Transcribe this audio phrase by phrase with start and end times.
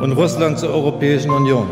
[0.00, 1.70] und Russland zur Europäischen Union.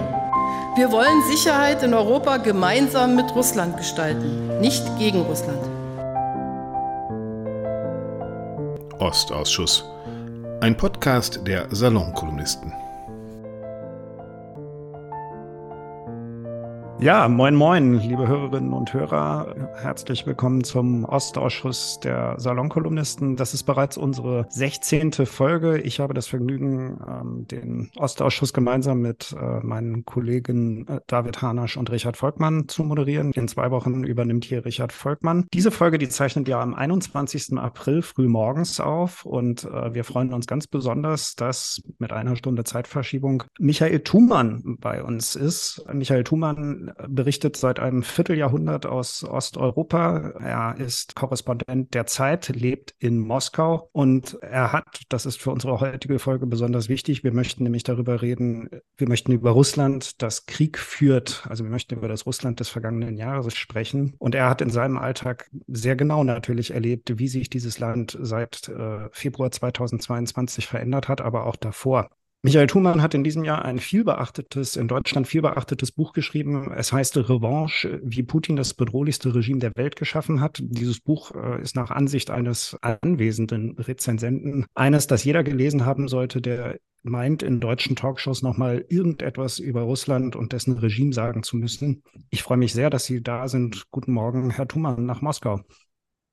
[0.77, 5.61] Wir wollen Sicherheit in Europa gemeinsam mit Russland gestalten, nicht gegen Russland.
[8.99, 9.85] Ostausschuss.
[10.61, 12.73] Ein Podcast der Salonkolumnisten.
[17.05, 19.55] Ja, moin, moin, liebe Hörerinnen und Hörer.
[19.77, 23.37] Herzlich willkommen zum Ostausschuss der Salonkolumnisten.
[23.37, 25.13] Das ist bereits unsere 16.
[25.27, 25.83] Folge.
[25.83, 31.77] Ich habe das Vergnügen, ähm, den Ostausschuss gemeinsam mit äh, meinen Kollegen äh, David Hanasch
[31.77, 33.33] und Richard Volkmann zu moderieren.
[33.33, 35.45] In zwei Wochen übernimmt hier Richard Volkmann.
[35.53, 37.59] Diese Folge, die zeichnet ja am 21.
[37.59, 42.65] April früh morgens auf und äh, wir freuen uns ganz besonders, dass mit einer Stunde
[42.65, 45.85] Zeitverschiebung Michael Thumann bei uns ist.
[45.93, 50.35] Michael Thumann berichtet seit einem Vierteljahrhundert aus Osteuropa.
[50.41, 55.81] Er ist Korrespondent der Zeit, lebt in Moskau und er hat, das ist für unsere
[55.81, 60.79] heutige Folge besonders wichtig, wir möchten nämlich darüber reden, wir möchten über Russland, das Krieg
[60.79, 64.15] führt, also wir möchten über das Russland des vergangenen Jahres sprechen.
[64.19, 68.69] Und er hat in seinem Alltag sehr genau natürlich erlebt, wie sich dieses Land seit
[68.69, 72.11] äh, Februar 2022 verändert hat, aber auch davor.
[72.45, 76.71] Michael Thumann hat in diesem Jahr ein vielbeachtetes, in Deutschland vielbeachtetes Buch geschrieben.
[76.77, 80.59] Es heißt Revanche, wie Putin das bedrohlichste Regime der Welt geschaffen hat.
[80.63, 86.43] Dieses Buch äh, ist nach Ansicht eines anwesenden Rezensenten eines, das jeder gelesen haben sollte,
[86.43, 92.03] der meint, in deutschen Talkshows nochmal irgendetwas über Russland und dessen Regime sagen zu müssen.
[92.29, 93.91] Ich freue mich sehr, dass Sie da sind.
[93.91, 95.63] Guten Morgen, Herr Thumann, nach Moskau.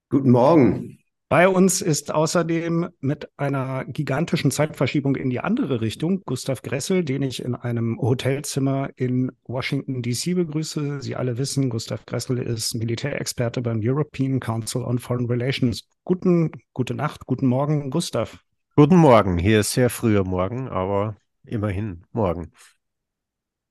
[0.09, 1.00] Guten Morgen.
[1.31, 7.22] Bei uns ist außerdem mit einer gigantischen Zeitverschiebung in die andere Richtung Gustav Gressel, den
[7.22, 10.34] ich in einem Hotelzimmer in Washington, D.C.
[10.34, 11.00] begrüße.
[11.00, 15.88] Sie alle wissen, Gustav Gressel ist Militärexperte beim European Council on Foreign Relations.
[16.03, 18.44] Guten, gute Nacht, guten Morgen, Gustav.
[18.75, 19.38] Guten Morgen.
[19.38, 21.16] Hier ist sehr früher Morgen, aber
[21.46, 22.52] immerhin morgen.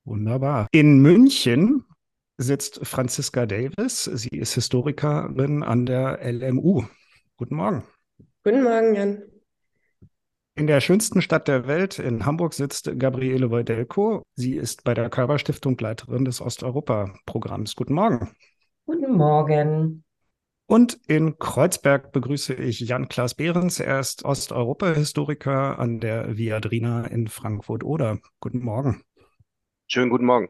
[0.03, 0.67] Wunderbar.
[0.71, 1.85] In München
[2.37, 4.05] sitzt Franziska Davis.
[4.05, 6.85] Sie ist Historikerin an der LMU.
[7.41, 7.83] Guten Morgen.
[8.43, 9.23] Guten Morgen, Jan.
[10.53, 14.21] In der schönsten Stadt der Welt, in Hamburg, sitzt Gabriele Wojdelko.
[14.35, 17.75] Sie ist bei der Körperstiftung Leiterin des Osteuropa-Programms.
[17.75, 18.29] Guten Morgen.
[18.85, 20.03] Guten Morgen.
[20.67, 23.79] Und in Kreuzberg begrüße ich Jan-Klaas Behrens.
[23.79, 28.19] Er ist Osteuropa-Historiker an der Viadrina in Frankfurt-Oder.
[28.39, 29.01] Guten Morgen.
[29.87, 30.49] Schönen guten Morgen.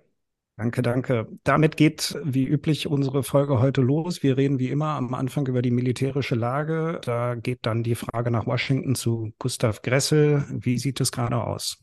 [0.61, 1.27] Danke, danke.
[1.43, 4.21] Damit geht wie üblich unsere Folge heute los.
[4.21, 7.01] Wir reden wie immer am Anfang über die militärische Lage.
[7.03, 10.45] Da geht dann die Frage nach Washington zu Gustav Gressel.
[10.51, 11.79] Wie sieht es gerade aus?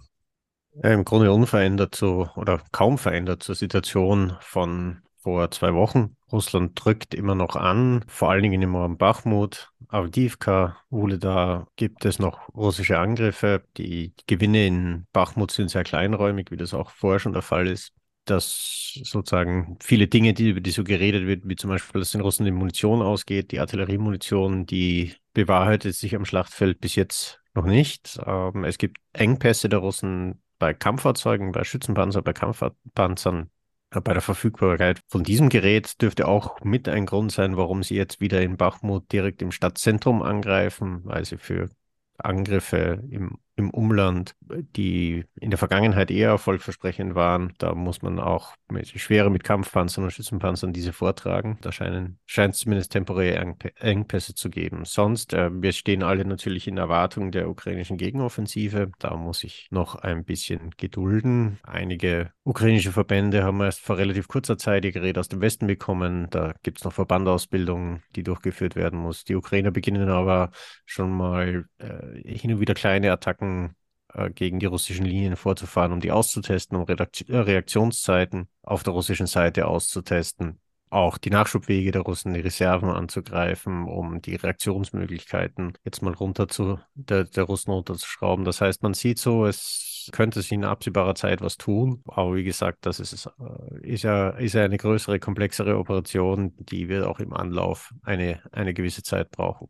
[0.80, 6.14] Ja, Im Grunde unverändert so oder kaum verändert zur Situation von vor zwei Wochen.
[6.30, 12.20] Russland drückt immer noch an, vor allen Dingen immer am Bachmut, Avdivka, Uleda gibt es
[12.20, 13.64] noch russische Angriffe.
[13.76, 17.92] Die Gewinne in Bachmut sind sehr kleinräumig, wie das auch vorher schon der Fall ist
[18.30, 22.20] dass sozusagen viele Dinge, die, über die so geredet wird, wie zum Beispiel, dass den
[22.20, 28.18] Russen die Munition ausgeht, die Artilleriemunition, die bewahrheitet sich am Schlachtfeld bis jetzt noch nicht.
[28.24, 33.50] Ähm, es gibt Engpässe der Russen bei Kampffahrzeugen, bei Schützenpanzern, bei Kampfpanzern.
[33.90, 37.96] Äh, bei der Verfügbarkeit von diesem Gerät dürfte auch mit ein Grund sein, warum sie
[37.96, 41.70] jetzt wieder in Bachmut direkt im Stadtzentrum angreifen, weil sie für
[42.18, 44.36] Angriffe im im Umland,
[44.76, 47.52] die in der Vergangenheit eher erfolgversprechend waren.
[47.58, 51.58] Da muss man auch mit, schwere mit Kampfpanzern und Schützenpanzern diese vortragen.
[51.60, 54.84] Da scheinen, scheint es zumindest temporäre Engpässe zu geben.
[54.84, 58.92] Sonst, äh, wir stehen alle natürlich in Erwartung der ukrainischen Gegenoffensive.
[59.00, 61.58] Da muss ich noch ein bisschen gedulden.
[61.64, 66.28] Einige ukrainische Verbände haben erst vor relativ kurzer Zeit ihr Gerät aus dem Westen bekommen.
[66.30, 69.24] Da gibt es noch Verbandausbildung, die durchgeführt werden muss.
[69.24, 70.52] Die Ukrainer beginnen aber
[70.86, 73.76] schon mal äh, hin und wieder kleine Attacken Attacken
[74.14, 78.92] äh, gegen die russischen Linien vorzufahren, um die auszutesten, um Redakt äh, Reaktionszeiten auf der
[78.92, 80.60] russischen Seite auszutesten,
[80.90, 86.78] auch die Nachschubwege der Russen, die Reserven anzugreifen, um die Reaktionsmöglichkeiten jetzt mal runter zu,
[86.94, 88.44] der, der Russen runterzuschrauben.
[88.44, 92.02] Das heißt, man sieht so, es könnte sich in absehbarer Zeit was tun.
[92.06, 96.88] Aber wie gesagt, das ist, äh, ist, ja, ist ja eine größere, komplexere Operation, die
[96.88, 99.68] wird auch im Anlauf eine, eine gewisse Zeit brauchen.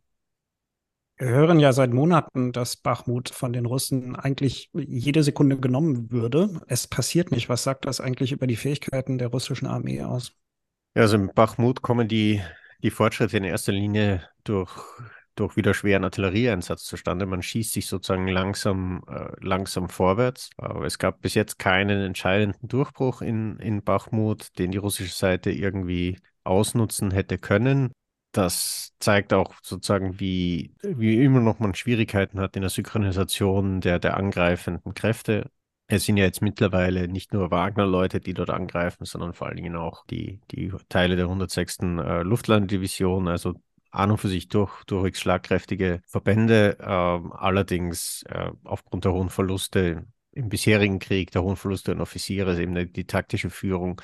[1.20, 6.60] Wir hören ja seit Monaten, dass Bachmut von den Russen eigentlich jede Sekunde genommen würde.
[6.68, 7.48] Es passiert nicht.
[7.48, 10.32] Was sagt das eigentlich über die Fähigkeiten der russischen Armee aus?
[10.94, 12.40] Also in Bachmut kommen die,
[12.84, 14.70] die Fortschritte in erster Linie durch,
[15.34, 17.26] durch wieder schweren Artillerieeinsatz zustande.
[17.26, 20.50] Man schießt sich sozusagen langsam, äh, langsam vorwärts.
[20.56, 25.50] Aber es gab bis jetzt keinen entscheidenden Durchbruch in, in Bachmut, den die russische Seite
[25.50, 27.90] irgendwie ausnutzen hätte können
[28.32, 33.98] das zeigt auch sozusagen, wie, wie immer noch man Schwierigkeiten hat in der Synchronisation der,
[33.98, 35.50] der angreifenden Kräfte.
[35.86, 39.76] Es sind ja jetzt mittlerweile nicht nur Wagner-Leute, die dort angreifen, sondern vor allen Dingen
[39.76, 41.78] auch die, die Teile der 106.
[41.78, 43.54] Äh, Luftlandedivision, also
[43.90, 50.04] an und für sich durch, durchwegs schlagkräftige Verbände, äh, allerdings äh, aufgrund der hohen Verluste
[50.32, 54.00] im bisherigen Krieg, der hohen Verluste an Offiziere, ist eben die taktische Führung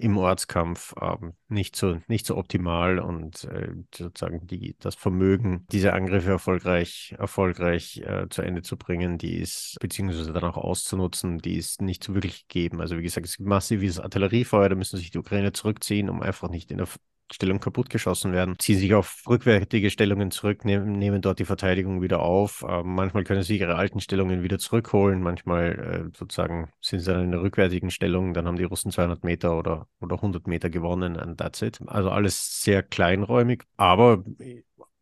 [0.00, 5.92] im Ortskampf ähm, nicht, so, nicht so optimal und äh, sozusagen die, das Vermögen, diese
[5.92, 11.56] Angriffe erfolgreich, erfolgreich äh, zu Ende zu bringen, die ist, beziehungsweise dann auch auszunutzen, die
[11.56, 12.80] ist nicht so wirklich gegeben.
[12.80, 16.48] Also wie gesagt, es gibt massives Artilleriefeuer, da müssen sich die Ukraine zurückziehen, um einfach
[16.48, 16.88] nicht in der
[17.32, 22.20] Stellung kaputtgeschossen werden, ziehen sich auf rückwärtige Stellungen zurück, nehmen, nehmen dort die Verteidigung wieder
[22.20, 22.64] auf.
[22.68, 27.24] Äh, manchmal können sie ihre alten Stellungen wieder zurückholen, manchmal äh, sozusagen sind sie dann
[27.24, 31.16] in einer rückwärtigen Stellung, dann haben die Russen 200 Meter oder, oder 100 Meter gewonnen
[31.16, 31.80] and that's it.
[31.86, 34.24] Also alles sehr kleinräumig, aber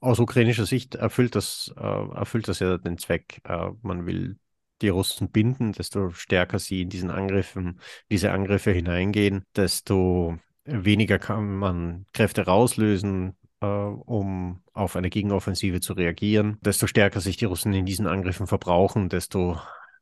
[0.01, 3.41] aus ukrainischer Sicht erfüllt das, äh, erfüllt das ja den Zweck.
[3.45, 4.39] Äh, man will
[4.81, 10.39] die Russen binden, desto stärker sie in diesen Angriffen, diese Angriffe hineingehen, desto
[10.69, 16.59] weniger kann man Kräfte rauslösen, äh, um auf eine Gegenoffensive zu reagieren.
[16.61, 19.59] Desto stärker sich die Russen in diesen Angriffen verbrauchen, desto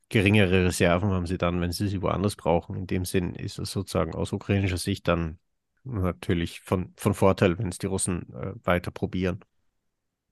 [0.09, 2.75] geringere Reserven haben sie dann, wenn sie sie woanders brauchen.
[2.75, 5.39] In dem Sinn ist es sozusagen aus ukrainischer Sicht dann
[5.83, 9.39] natürlich von, von Vorteil, wenn es die Russen äh, weiter probieren.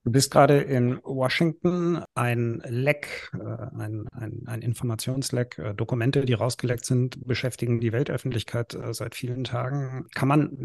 [0.06, 2.04] Du bist gerade in Washington.
[2.14, 3.40] Ein Leck, äh,
[3.76, 9.46] ein, ein, ein Informationsleck, äh, Dokumente, die rausgeleckt sind, beschäftigen die Weltöffentlichkeit äh, seit vielen
[9.46, 10.06] Tagen.
[10.14, 10.56] Kann man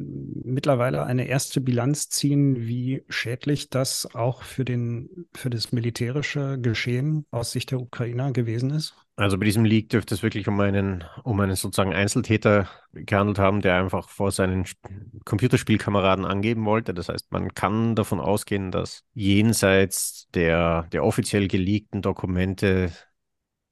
[0.45, 7.25] mittlerweile eine erste Bilanz ziehen, wie schädlich das auch für, den, für das militärische Geschehen
[7.31, 8.95] aus Sicht der Ukrainer gewesen ist?
[9.21, 13.61] Also bei diesem Leak dürfte es wirklich um einen, um einen sozusagen Einzeltäter gehandelt haben,
[13.61, 14.65] der einfach vor seinen
[15.27, 16.95] Computerspielkameraden angeben wollte.
[16.95, 22.93] Das heißt, man kann davon ausgehen, dass jenseits der, der offiziell geleakten Dokumente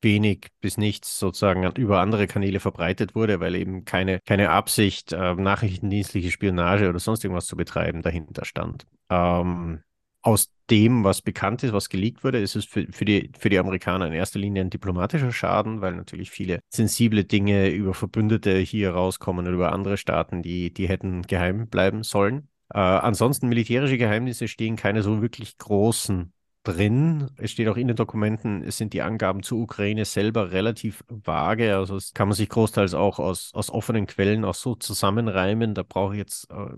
[0.03, 5.35] wenig bis nichts sozusagen über andere Kanäle verbreitet wurde, weil eben keine, keine Absicht, äh,
[5.35, 8.87] nachrichtendienstliche Spionage oder sonst irgendwas zu betreiben dahinter stand.
[9.09, 9.83] Ähm,
[10.29, 13.59] aus dem, was bekannt ist, was geleakt wurde, ist es für, für, die, für die
[13.59, 18.91] Amerikaner in erster Linie ein diplomatischer Schaden, weil natürlich viele sensible Dinge über Verbündete hier
[18.91, 22.49] rauskommen und über andere Staaten, die, die hätten geheim bleiben sollen.
[22.75, 27.31] Äh, ansonsten militärische Geheimnisse stehen keine so wirklich großen drin.
[27.39, 31.75] Es steht auch in den Dokumenten, es sind die Angaben zur Ukraine selber relativ vage.
[31.75, 35.73] Also das kann man sich großteils auch aus, aus offenen Quellen auch so zusammenreimen.
[35.73, 36.77] Da brauche ich jetzt äh,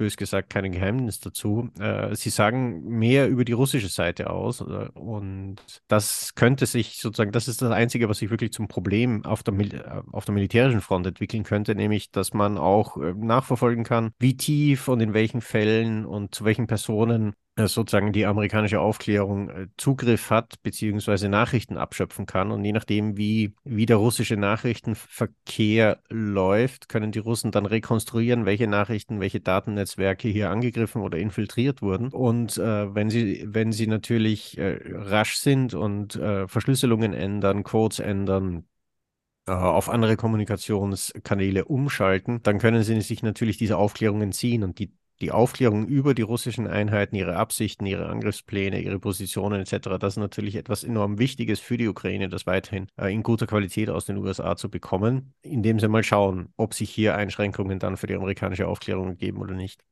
[0.00, 1.68] bös gesagt kein Geheimnis dazu.
[1.78, 5.56] Äh, sie sagen mehr über die russische Seite aus äh, und
[5.88, 9.52] das könnte sich sozusagen, das ist das Einzige, was sich wirklich zum Problem auf der,
[9.58, 14.88] äh, auf der militärischen Front entwickeln könnte, nämlich, dass man auch nachverfolgen kann, wie tief
[14.88, 17.34] und in welchen Fällen und zu welchen Personen
[17.68, 22.50] sozusagen die amerikanische Aufklärung äh, Zugriff hat, beziehungsweise Nachrichten abschöpfen kann.
[22.50, 28.66] Und je nachdem, wie, wie der russische Nachrichtenverkehr läuft, können die Russen dann rekonstruieren, welche
[28.66, 32.08] Nachrichten, welche Datennetzwerke hier angegriffen oder infiltriert wurden.
[32.08, 37.98] Und äh, wenn, sie, wenn sie natürlich äh, rasch sind und äh, Verschlüsselungen ändern, Codes
[37.98, 38.64] ändern,
[39.46, 44.92] äh, auf andere Kommunikationskanäle umschalten, dann können sie sich natürlich diese Aufklärungen ziehen und die
[45.20, 50.18] die Aufklärung über die russischen Einheiten, ihre Absichten, ihre Angriffspläne, ihre Positionen etc., das ist
[50.18, 54.16] natürlich etwas enorm Wichtiges für die Ukraine, das weiterhin äh, in guter Qualität aus den
[54.16, 58.66] USA zu bekommen, indem sie mal schauen, ob sich hier Einschränkungen dann für die amerikanische
[58.66, 59.84] Aufklärung geben oder nicht.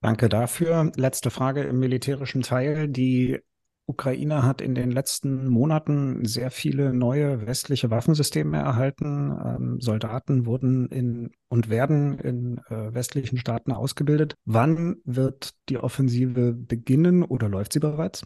[0.00, 0.92] Danke dafür.
[0.96, 2.88] Letzte Frage im militärischen Teil.
[2.88, 3.40] Die
[3.86, 9.30] Ukraine hat in den letzten Monaten sehr viele neue westliche Waffensysteme erhalten.
[9.44, 14.34] Ähm, Soldaten wurden in und werden in äh, westlichen Staaten ausgebildet.
[14.44, 18.24] Wann wird die Offensive beginnen oder läuft sie bereits?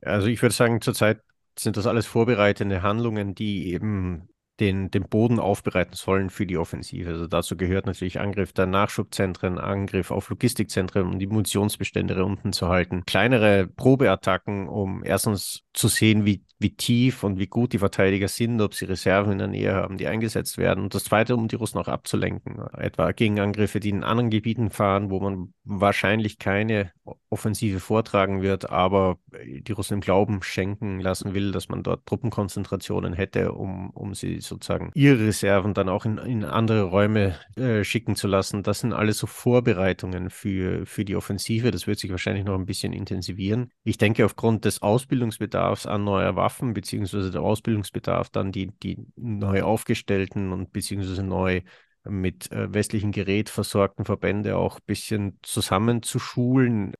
[0.00, 1.20] Also ich würde sagen, zurzeit
[1.58, 4.28] sind das alles vorbereitende Handlungen, die eben
[4.60, 7.10] den, den Boden aufbereiten sollen für die Offensive.
[7.10, 12.68] Also dazu gehört natürlich Angriff der Nachschubzentren, Angriff auf Logistikzentren, um die Munitionsbestände unten zu
[12.68, 13.04] halten.
[13.06, 18.60] Kleinere Probeattacken, um erstens zu sehen, wie, wie tief und wie gut die Verteidiger sind,
[18.60, 20.84] ob sie Reserven in der Nähe haben, die eingesetzt werden.
[20.84, 22.60] Und das Zweite, um die Russen auch abzulenken.
[22.74, 26.92] Etwa Gegenangriffe, die in anderen Gebieten fahren, wo man wahrscheinlich keine
[27.32, 33.14] Offensive vortragen wird, aber die Russen im Glauben schenken lassen will, dass man dort Truppenkonzentrationen
[33.14, 38.16] hätte, um, um sie sozusagen ihre Reserven dann auch in, in andere Räume äh, schicken
[38.16, 38.62] zu lassen.
[38.62, 41.70] Das sind alles so Vorbereitungen für, für die Offensive.
[41.70, 43.70] Das wird sich wahrscheinlich noch ein bisschen intensivieren.
[43.82, 49.62] Ich denke, aufgrund des Ausbildungsbedarfs an neuer Waffen, beziehungsweise der Ausbildungsbedarf dann die, die neu
[49.62, 51.62] aufgestellten und beziehungsweise neu
[52.04, 56.94] mit äh, westlichem Gerät versorgten Verbände auch ein bisschen zusammenzuschulen,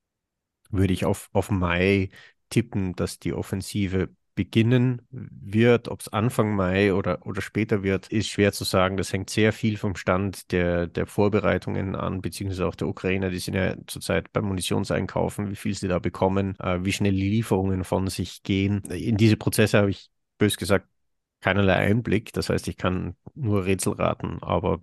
[0.72, 2.10] würde ich auf, auf Mai
[2.50, 5.88] tippen, dass die Offensive beginnen wird.
[5.88, 8.96] Ob es Anfang Mai oder, oder später wird, ist schwer zu sagen.
[8.96, 13.30] Das hängt sehr viel vom Stand der, der Vorbereitungen an, beziehungsweise auch der Ukrainer.
[13.30, 17.28] Die sind ja zurzeit beim Munitionseinkaufen, wie viel sie da bekommen, äh, wie schnell die
[17.28, 18.82] Lieferungen von sich gehen.
[18.84, 20.88] In diese Prozesse habe ich bös gesagt
[21.40, 22.32] keinerlei Einblick.
[22.32, 24.80] Das heißt, ich kann nur Rätsel raten, aber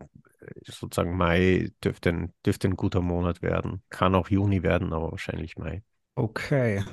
[0.66, 3.84] sozusagen Mai dürfte ein, dürfte ein guter Monat werden.
[3.90, 5.84] Kann auch Juni werden, aber wahrscheinlich Mai.
[6.20, 6.84] Okay,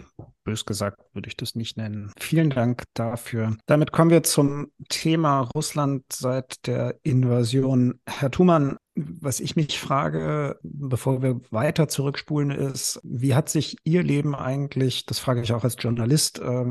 [0.45, 2.13] bös gesagt würde ich das nicht nennen.
[2.17, 3.57] Vielen Dank dafür.
[3.67, 7.99] Damit kommen wir zum Thema Russland seit der Invasion.
[8.07, 14.05] Herr Thumann, was ich mich frage, bevor wir weiter zurückspulen, ist, wie hat sich Ihr
[14.05, 16.67] Leben eigentlich, das frage ich auch als Journalist, äh,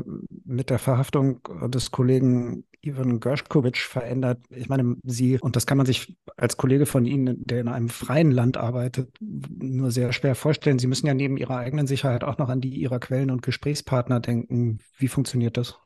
[0.46, 4.38] mit der Verhaftung des Kollegen Ivan Gershkovich verändert?
[4.50, 7.88] Ich meine, Sie, und das kann man sich als Kollege von Ihnen, der in einem
[7.88, 10.78] freien Land arbeitet, nur sehr schwer vorstellen.
[10.78, 14.20] Sie müssen ja neben Ihrer eigenen Sicherheit auch noch an die Ihrer Quellen und Gesprächspartner
[14.20, 14.78] denken.
[14.98, 15.76] Wie funktioniert das?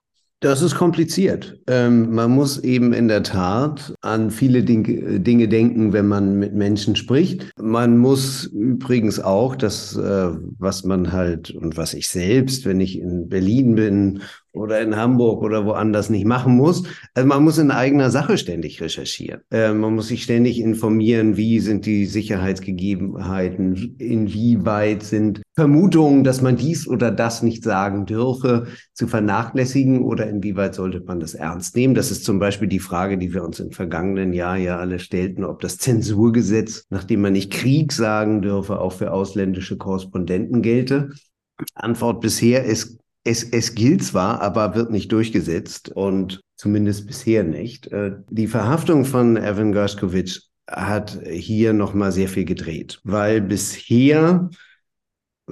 [0.42, 1.60] Das ist kompliziert.
[1.66, 6.54] Ähm, man muss eben in der Tat an viele Ding Dinge denken, wenn man mit
[6.54, 7.50] Menschen spricht.
[7.60, 12.98] Man muss übrigens auch das, äh, was man halt und was ich selbst, wenn ich
[12.98, 16.82] in Berlin bin oder in Hamburg oder woanders nicht machen muss.
[17.14, 19.42] Also man muss in eigener Sache ständig recherchieren.
[19.50, 26.56] Äh, man muss sich ständig informieren, wie sind die Sicherheitsgegebenheiten, inwieweit sind Vermutungen, dass man
[26.56, 31.94] dies oder das nicht sagen dürfe, zu vernachlässigen oder inwieweit sollte man das ernst nehmen.
[31.94, 35.44] Das ist zum Beispiel die Frage, die wir uns im vergangenen Jahr ja alle stellten,
[35.44, 41.10] ob das Zensurgesetz, nachdem man nicht Krieg sagen dürfe, auch für ausländische Korrespondenten gelte.
[41.74, 47.88] Antwort bisher ist es, es gilt zwar, aber wird nicht durchgesetzt und zumindest bisher nicht.
[47.88, 54.50] Äh, die Verhaftung von Evan Gershkovich hat hier nochmal sehr viel gedreht, weil bisher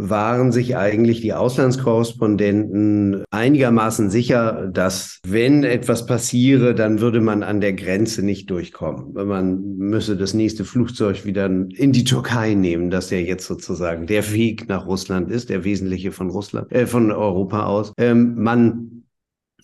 [0.00, 7.60] waren sich eigentlich die Auslandskorrespondenten einigermaßen sicher, dass wenn etwas passiere, dann würde man an
[7.60, 9.12] der Grenze nicht durchkommen.
[9.14, 14.32] Man müsse das nächste Flugzeug wieder in die Türkei nehmen, dass ja jetzt sozusagen der
[14.32, 17.92] Weg nach Russland ist, der wesentliche von Russland, äh, von Europa aus.
[17.98, 18.97] Ähm, man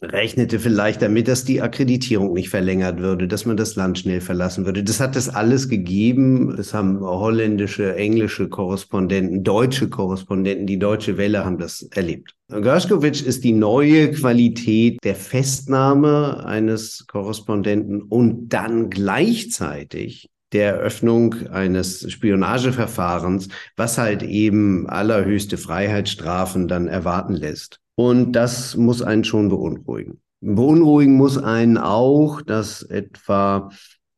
[0.03, 4.67] rechnete vielleicht damit, dass die Akkreditierung nicht verlängert würde, dass man das Land schnell verlassen
[4.67, 4.83] würde.
[4.83, 6.55] Das hat es alles gegeben.
[6.57, 12.35] Das haben holländische, englische Korrespondenten, deutsche Korrespondenten, die deutsche Welle haben das erlebt.
[12.49, 22.11] Gershkovich ist die neue Qualität der Festnahme eines Korrespondenten und dann gleichzeitig der Eröffnung eines
[22.11, 27.81] Spionageverfahrens, was halt eben allerhöchste Freiheitsstrafen dann erwarten lässt.
[27.97, 30.21] Und das muss einen schon beunruhigen.
[30.41, 33.71] Beunruhigen muss einen auch, dass etwa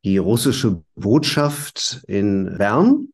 [0.03, 3.09] die russische Botschaft in Bern,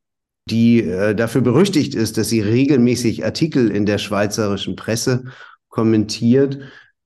[0.49, 5.25] die äh, dafür berüchtigt ist, dass sie regelmäßig Artikel in der schweizerischen Presse
[5.69, 6.59] kommentiert,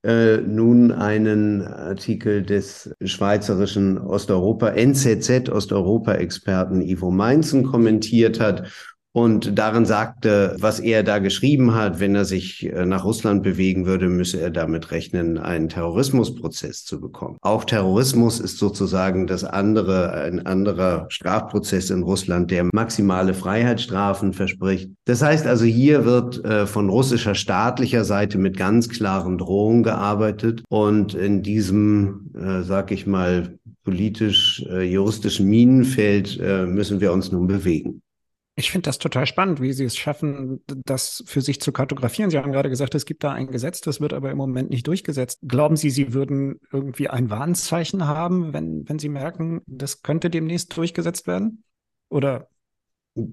[0.04, 8.70] äh, nun einen Artikel des schweizerischen Osteuropa, NZZ Osteuropa-Experten Ivo Mainzen kommentiert hat
[9.12, 13.86] und darin sagte, was er da geschrieben hat, wenn er sich äh, nach Russland bewegen
[13.86, 17.38] würde, müsse er damit rechnen, einen Terrorismusprozess zu bekommen.
[17.40, 24.90] Auch Terrorismus ist sozusagen das andere, ein anderer Strafprozess in Russland, der maximale Freiheitsstrafen verspricht.
[25.06, 30.62] Das heißt also, hier wird äh, von russischer staatlicher Seite mit ganz klaren Drohungen gearbeitet
[30.68, 38.02] und in diesem, äh, sag ich mal, politisch-juristischen Minenfeld müssen wir uns nun bewegen.
[38.58, 42.28] Ich finde das total spannend, wie Sie es schaffen, das für sich zu kartografieren.
[42.28, 44.84] Sie haben gerade gesagt, es gibt da ein Gesetz, das wird aber im Moment nicht
[44.88, 45.38] durchgesetzt.
[45.46, 50.76] Glauben Sie, Sie würden irgendwie ein Warnzeichen haben, wenn, wenn Sie merken, das könnte demnächst
[50.76, 51.62] durchgesetzt werden?
[52.08, 52.48] Oder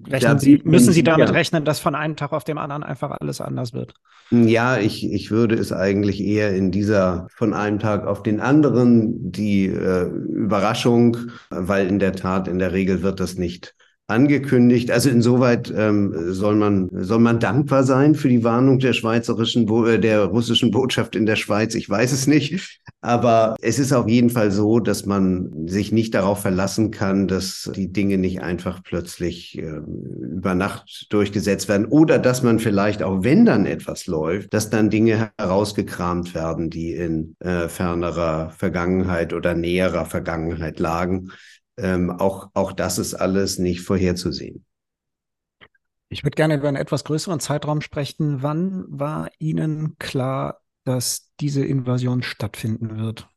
[0.06, 1.34] rechnen Sie, müssen Sie damit ja.
[1.34, 3.94] rechnen, dass von einem Tag auf dem anderen einfach alles anders wird?
[4.30, 9.32] Ja, ich, ich würde es eigentlich eher in dieser von einem Tag auf den anderen
[9.32, 11.16] die äh, Überraschung,
[11.50, 13.74] weil in der Tat in der Regel wird das nicht
[14.08, 14.90] angekündigt.
[14.90, 19.98] Also insoweit ähm, soll man soll man dankbar sein für die Warnung der schweizerischen äh,
[19.98, 21.74] der russischen Botschaft in der Schweiz.
[21.74, 26.14] Ich weiß es nicht, aber es ist auf jeden Fall so, dass man sich nicht
[26.14, 29.80] darauf verlassen kann, dass die Dinge nicht einfach plötzlich äh,
[30.36, 34.88] über Nacht durchgesetzt werden oder dass man vielleicht auch wenn dann etwas läuft, dass dann
[34.88, 41.30] Dinge herausgekramt werden, die in äh, fernerer Vergangenheit oder näherer Vergangenheit lagen
[41.76, 44.64] ähm, auch, auch das ist alles nicht vorherzusehen.
[46.08, 48.42] Ich würde gerne über einen etwas größeren Zeitraum sprechen.
[48.42, 53.28] Wann war Ihnen klar, dass diese Invasion stattfinden wird?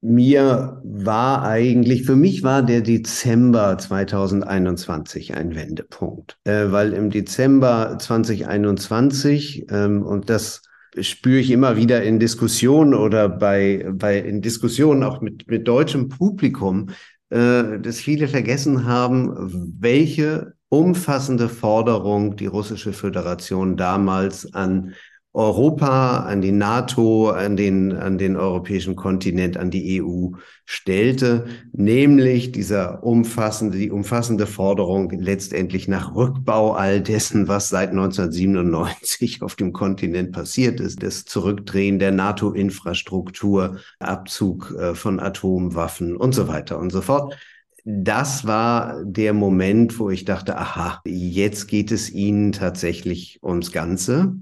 [0.00, 7.96] Mir war eigentlich, für mich war der Dezember 2021 ein Wendepunkt, äh, weil im Dezember
[7.98, 10.62] 2021, ähm, und das
[11.00, 16.08] spüre ich immer wieder in Diskussionen oder bei, bei in Diskussionen auch mit, mit deutschem
[16.08, 16.90] Publikum,
[17.30, 24.94] äh, dass viele vergessen haben, welche umfassende Forderung die russische Föderation damals an
[25.38, 30.30] Europa, an die NATO, an den, an den europäischen Kontinent, an die EU
[30.64, 39.40] stellte, nämlich dieser umfassende, die umfassende Forderung letztendlich nach Rückbau all dessen, was seit 1997
[39.42, 46.48] auf dem Kontinent passiert ist, das Zurückdrehen der NATO-Infrastruktur, Abzug äh, von Atomwaffen und so
[46.48, 47.36] weiter und so fort.
[47.84, 54.34] Das war der Moment, wo ich dachte, aha, jetzt geht es ihnen tatsächlich ums Ganze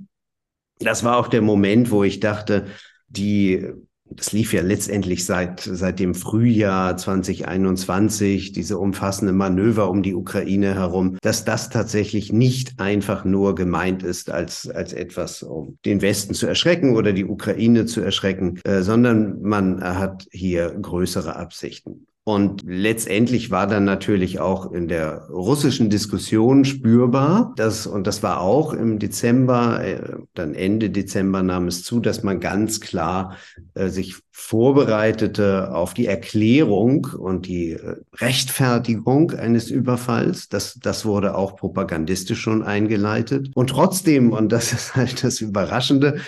[0.78, 2.66] das war auch der Moment, wo ich dachte,
[3.08, 3.66] die,
[4.04, 10.74] das lief ja letztendlich seit, seit dem Frühjahr 2021, diese umfassende Manöver um die Ukraine
[10.74, 16.34] herum, dass das tatsächlich nicht einfach nur gemeint ist als, als etwas, um den Westen
[16.34, 22.06] zu erschrecken oder die Ukraine zu erschrecken, äh, sondern man hat hier größere Absichten.
[22.28, 28.40] Und letztendlich war dann natürlich auch in der russischen Diskussion spürbar, dass, und das war
[28.40, 30.00] auch im Dezember, äh,
[30.34, 33.36] dann Ende Dezember nahm es zu, dass man ganz klar
[33.74, 40.48] äh, sich vorbereitete auf die Erklärung und die äh, Rechtfertigung eines Überfalls.
[40.48, 43.52] Das, das wurde auch propagandistisch schon eingeleitet.
[43.54, 46.18] Und trotzdem, und das ist halt das Überraschende,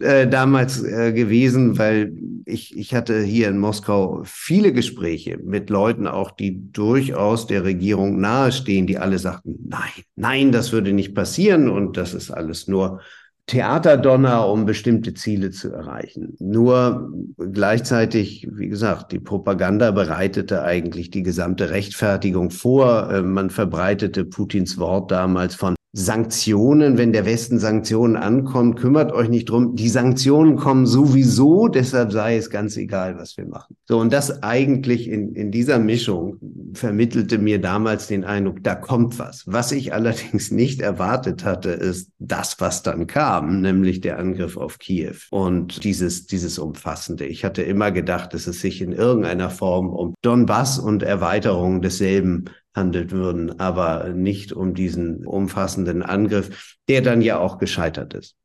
[0.00, 2.12] äh, damals äh, gewesen, weil
[2.44, 8.20] ich, ich hatte hier in Moskau viele Gespräche mit Leuten auch, die durchaus der Regierung
[8.20, 13.00] nahestehen, die alle sagten, nein, nein, das würde nicht passieren und das ist alles nur
[13.48, 16.36] Theaterdonner, um bestimmte Ziele zu erreichen.
[16.38, 23.10] Nur gleichzeitig, wie gesagt, die Propaganda bereitete eigentlich die gesamte Rechtfertigung vor.
[23.10, 29.28] Äh, man verbreitete Putins Wort damals von Sanktionen, wenn der Westen Sanktionen ankommt, kümmert euch
[29.28, 29.74] nicht drum.
[29.74, 33.76] Die Sanktionen kommen sowieso, deshalb sei es ganz egal, was wir machen.
[33.84, 36.36] So, und das eigentlich in, in dieser Mischung
[36.72, 39.42] vermittelte mir damals den Eindruck, da kommt was.
[39.48, 44.78] Was ich allerdings nicht erwartet hatte, ist das, was dann kam, nämlich der Angriff auf
[44.78, 47.26] Kiew und dieses, dieses Umfassende.
[47.26, 52.44] Ich hatte immer gedacht, dass es sich in irgendeiner Form um Donbass und Erweiterung desselben
[52.78, 58.36] handelt würden, aber nicht um diesen umfassenden Angriff, der dann ja auch gescheitert ist.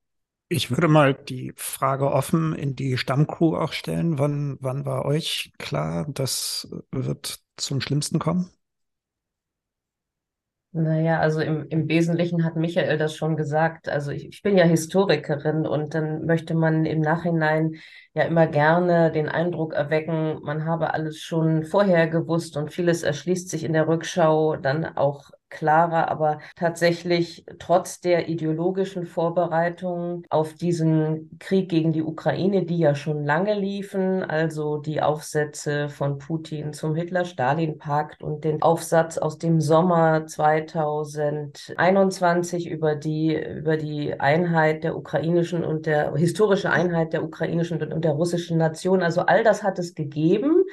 [0.50, 4.20] Ich würde mal die Frage offen in die Stammcrew auch stellen.
[4.20, 8.52] Wann, wann war euch klar, das wird zum Schlimmsten kommen?
[10.76, 13.90] Naja, also im, im Wesentlichen hat Michael das schon gesagt.
[13.90, 17.76] Also ich, ich bin ja Historikerin und dann möchte man im Nachhinein
[18.16, 23.50] ja immer gerne den Eindruck erwecken, man habe alles schon vorher gewusst und vieles erschließt
[23.50, 31.38] sich in der Rückschau dann auch klarer, aber tatsächlich trotz der ideologischen Vorbereitungen auf diesen
[31.40, 36.96] Krieg gegen die Ukraine, die ja schon lange liefen, also die Aufsätze von Putin zum
[36.96, 45.64] Hitler-Stalin-Pakt und den Aufsatz aus dem Sommer 2021 über die, über die Einheit der ukrainischen
[45.64, 49.02] und der historische Einheit der ukrainischen und der russischen Nation.
[49.04, 50.66] Also all das hat es gegeben.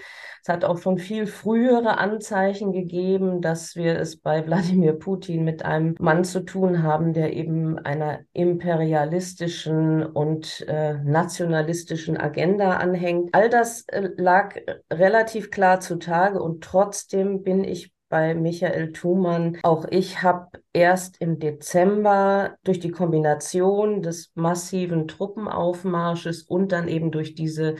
[0.42, 5.64] Es hat auch schon viel frühere Anzeichen gegeben, dass wir es bei Wladimir Putin mit
[5.64, 13.30] einem Mann zu tun haben, der eben einer imperialistischen und äh, nationalistischen Agenda anhängt.
[13.32, 14.56] All das äh, lag
[14.90, 19.58] relativ klar zutage und trotzdem bin ich bei Michael Thumann.
[19.62, 27.12] Auch ich habe erst im Dezember durch die Kombination des massiven Truppenaufmarsches und dann eben
[27.12, 27.76] durch diese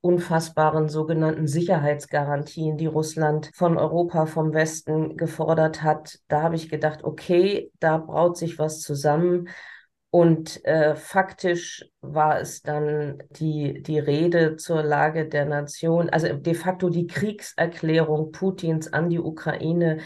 [0.00, 6.20] unfassbaren sogenannten Sicherheitsgarantien, die Russland von Europa, vom Westen gefordert hat.
[6.28, 9.48] Da habe ich gedacht, okay, da braut sich was zusammen.
[10.10, 16.54] Und äh, faktisch war es dann die, die Rede zur Lage der Nation, also de
[16.54, 19.98] facto die Kriegserklärung Putins an die Ukraine,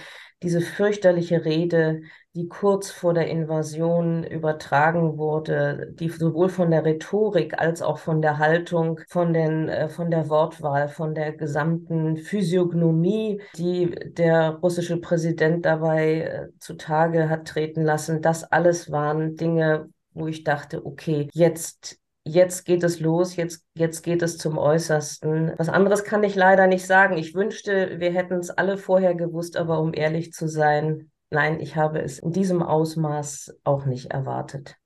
[0.43, 2.01] diese fürchterliche Rede,
[2.35, 8.23] die kurz vor der Invasion übertragen wurde, die sowohl von der Rhetorik als auch von
[8.23, 14.99] der Haltung, von, den, äh, von der Wortwahl, von der gesamten Physiognomie, die der russische
[14.99, 21.29] Präsident dabei äh, zutage hat treten lassen, das alles waren Dinge, wo ich dachte, okay,
[21.33, 25.53] jetzt jetzt geht es los, jetzt, jetzt geht es zum Äußersten.
[25.59, 27.19] Was anderes kann ich leider nicht sagen.
[27.19, 31.77] Ich wünschte, wir hätten es alle vorher gewusst, aber um ehrlich zu sein, nein, ich
[31.77, 34.77] habe es in diesem Ausmaß auch nicht erwartet.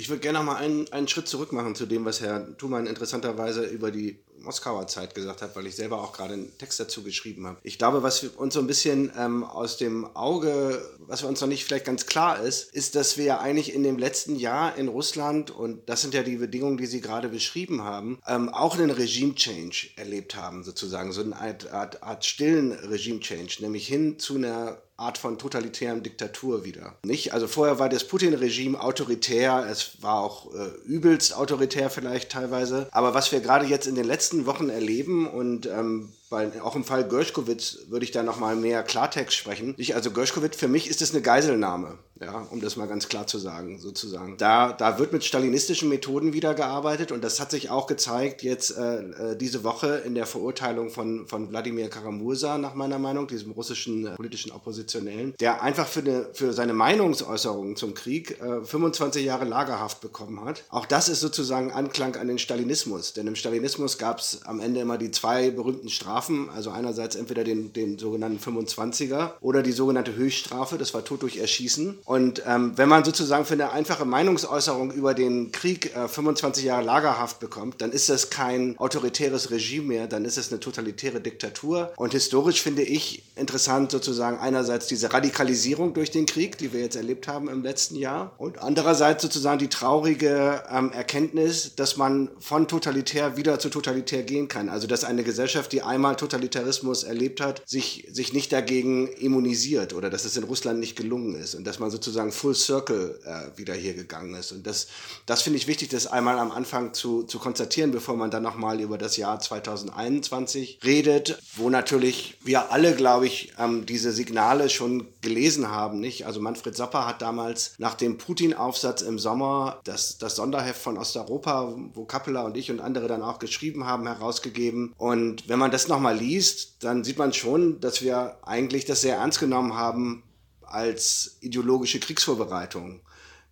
[0.00, 2.86] Ich würde gerne noch mal einen, einen Schritt zurück machen zu dem, was Herr Thumann
[2.86, 7.02] interessanterweise über die Moskauer Zeit gesagt hat, weil ich selber auch gerade einen Text dazu
[7.02, 7.58] geschrieben habe.
[7.64, 11.64] Ich glaube, was uns so ein bisschen ähm, aus dem Auge, was uns noch nicht
[11.64, 15.50] vielleicht ganz klar ist, ist, dass wir ja eigentlich in dem letzten Jahr in Russland,
[15.50, 19.90] und das sind ja die Bedingungen, die Sie gerade beschrieben haben, ähm, auch einen Regime-Change
[19.96, 25.16] erlebt haben, sozusagen, so eine Art, Art, Art stillen Regime-Change, nämlich hin zu einer Art
[25.16, 26.96] von totalitären Diktatur wieder.
[27.04, 27.32] Nicht?
[27.32, 32.88] Also vorher war das Putin-Regime autoritär, es war auch äh, übelst autoritär vielleicht teilweise.
[32.90, 36.84] Aber was wir gerade jetzt in den letzten Wochen erleben und ähm, weil auch im
[36.84, 39.74] Fall Gershkovitz würde ich da nochmal mehr Klartext sprechen.
[39.78, 43.26] Ich, also Gershkovitz, für mich ist das eine Geiselnahme, ja, um das mal ganz klar
[43.26, 44.36] zu sagen, sozusagen.
[44.38, 48.76] Da, da wird mit stalinistischen Methoden wieder gearbeitet und das hat sich auch gezeigt jetzt
[48.76, 53.52] äh, äh diese Woche in der Verurteilung von, von Wladimir Karamursa, nach meiner Meinung, diesem
[53.52, 59.24] russischen äh, politischen Oppositionellen, der einfach für, eine, für seine Meinungsäußerungen zum Krieg äh, 25
[59.24, 60.64] Jahre Lagerhaft bekommen hat.
[60.70, 64.80] Auch das ist sozusagen Anklang an den Stalinismus, denn im Stalinismus gab es am Ende
[64.80, 70.16] immer die zwei berühmten Strafen, also einerseits entweder den, den sogenannten 25er oder die sogenannte
[70.16, 71.98] Höchststrafe, das war Tod durch Erschießen.
[72.08, 76.82] Und ähm, wenn man sozusagen für eine einfache Meinungsäußerung über den Krieg äh, 25 Jahre
[76.82, 81.92] Lagerhaft bekommt, dann ist das kein autoritäres Regime mehr, dann ist es eine totalitäre Diktatur.
[81.96, 86.96] Und historisch finde ich interessant sozusagen einerseits diese Radikalisierung durch den Krieg, die wir jetzt
[86.96, 92.68] erlebt haben im letzten Jahr, und andererseits sozusagen die traurige ähm, Erkenntnis, dass man von
[92.68, 94.70] totalitär wieder zu totalitär gehen kann.
[94.70, 100.08] Also dass eine Gesellschaft, die einmal Totalitarismus erlebt hat, sich, sich nicht dagegen immunisiert oder
[100.08, 103.74] dass es in Russland nicht gelungen ist und dass man sozusagen Full Circle äh, wieder
[103.74, 104.52] hier gegangen ist.
[104.52, 104.88] Und das,
[105.26, 108.80] das finde ich wichtig, das einmal am Anfang zu, zu konstatieren, bevor man dann nochmal
[108.80, 115.08] über das Jahr 2021 redet, wo natürlich wir alle, glaube ich, ähm, diese Signale schon
[115.20, 116.00] gelesen haben.
[116.00, 116.24] Nicht?
[116.26, 121.74] Also Manfred Sapper hat damals nach dem Putin-Aufsatz im Sommer das, das Sonderheft von Osteuropa,
[121.92, 124.94] wo Kappeler und ich und andere dann auch geschrieben haben, herausgegeben.
[124.96, 129.00] Und wenn man das noch nochmal liest, dann sieht man schon, dass wir eigentlich das
[129.00, 130.22] sehr ernst genommen haben
[130.70, 133.00] als ideologische Kriegsvorbereitung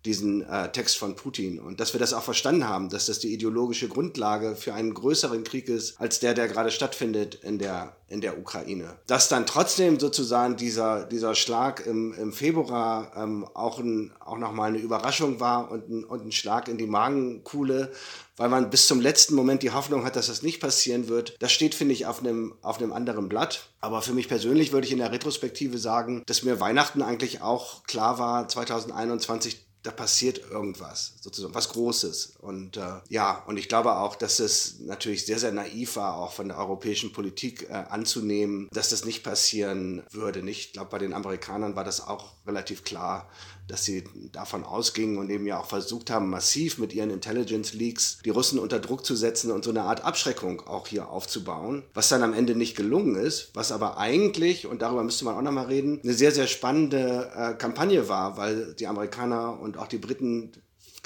[0.05, 3.33] diesen äh, Text von Putin und dass wir das auch verstanden haben, dass das die
[3.33, 8.21] ideologische Grundlage für einen größeren Krieg ist als der, der gerade stattfindet in der, in
[8.21, 8.95] der Ukraine.
[9.07, 14.69] Dass dann trotzdem sozusagen dieser, dieser Schlag im, im Februar ähm, auch, ein, auch nochmal
[14.69, 17.91] eine Überraschung war und ein, und ein Schlag in die Magenkuhle,
[18.37, 21.35] weil man bis zum letzten Moment die Hoffnung hat, dass das nicht passieren wird.
[21.39, 23.69] Das steht, finde ich, auf einem, auf einem anderen Blatt.
[23.81, 27.83] Aber für mich persönlich würde ich in der Retrospektive sagen, dass mir Weihnachten eigentlich auch
[27.83, 32.33] klar war, 2021, da passiert irgendwas, sozusagen was Großes.
[32.39, 36.33] Und äh, ja, und ich glaube auch, dass es natürlich sehr, sehr naiv war, auch
[36.33, 40.43] von der europäischen Politik äh, anzunehmen, dass das nicht passieren würde.
[40.43, 40.67] Nicht?
[40.67, 43.29] Ich glaube, bei den Amerikanern war das auch relativ klar,
[43.67, 48.19] dass sie davon ausgingen und eben ja auch versucht haben, massiv mit ihren Intelligence Leaks
[48.23, 52.09] die Russen unter Druck zu setzen und so eine Art Abschreckung auch hier aufzubauen, was
[52.09, 55.65] dann am Ende nicht gelungen ist, was aber eigentlich, und darüber müsste man auch nochmal
[55.65, 60.51] reden, eine sehr, sehr spannende äh, Kampagne war, weil die Amerikaner und auch die Briten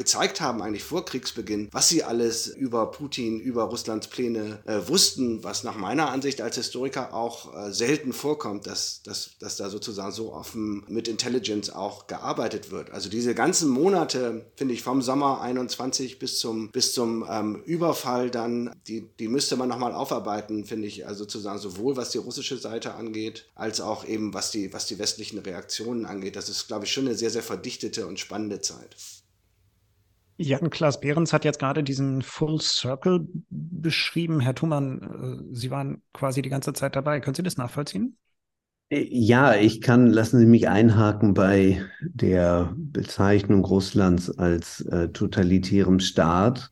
[0.01, 5.43] gezeigt haben, eigentlich vor Kriegsbeginn, was sie alles über Putin, über Russlands Pläne äh, wussten,
[5.43, 10.11] was nach meiner Ansicht als Historiker auch äh, selten vorkommt, dass, dass, dass da sozusagen
[10.11, 12.89] so offen mit Intelligence auch gearbeitet wird.
[12.89, 18.31] Also diese ganzen Monate, finde ich, vom Sommer 21 bis zum, bis zum ähm, Überfall
[18.31, 22.57] dann, die, die müsste man nochmal aufarbeiten, finde ich, also sozusagen sowohl was die russische
[22.57, 26.35] Seite angeht, als auch eben was die, was die westlichen Reaktionen angeht.
[26.35, 28.95] Das ist, glaube ich, schon eine sehr, sehr verdichtete und spannende Zeit.
[30.41, 34.39] Jan-Klaas Behrens hat jetzt gerade diesen Full Circle beschrieben.
[34.39, 37.19] Herr Thumann, äh, Sie waren quasi die ganze Zeit dabei.
[37.19, 38.17] Können Sie das nachvollziehen?
[38.89, 45.99] Äh, ja, ich kann, lassen Sie mich einhaken bei der Bezeichnung Russlands als äh, totalitärem
[45.99, 46.71] Staat.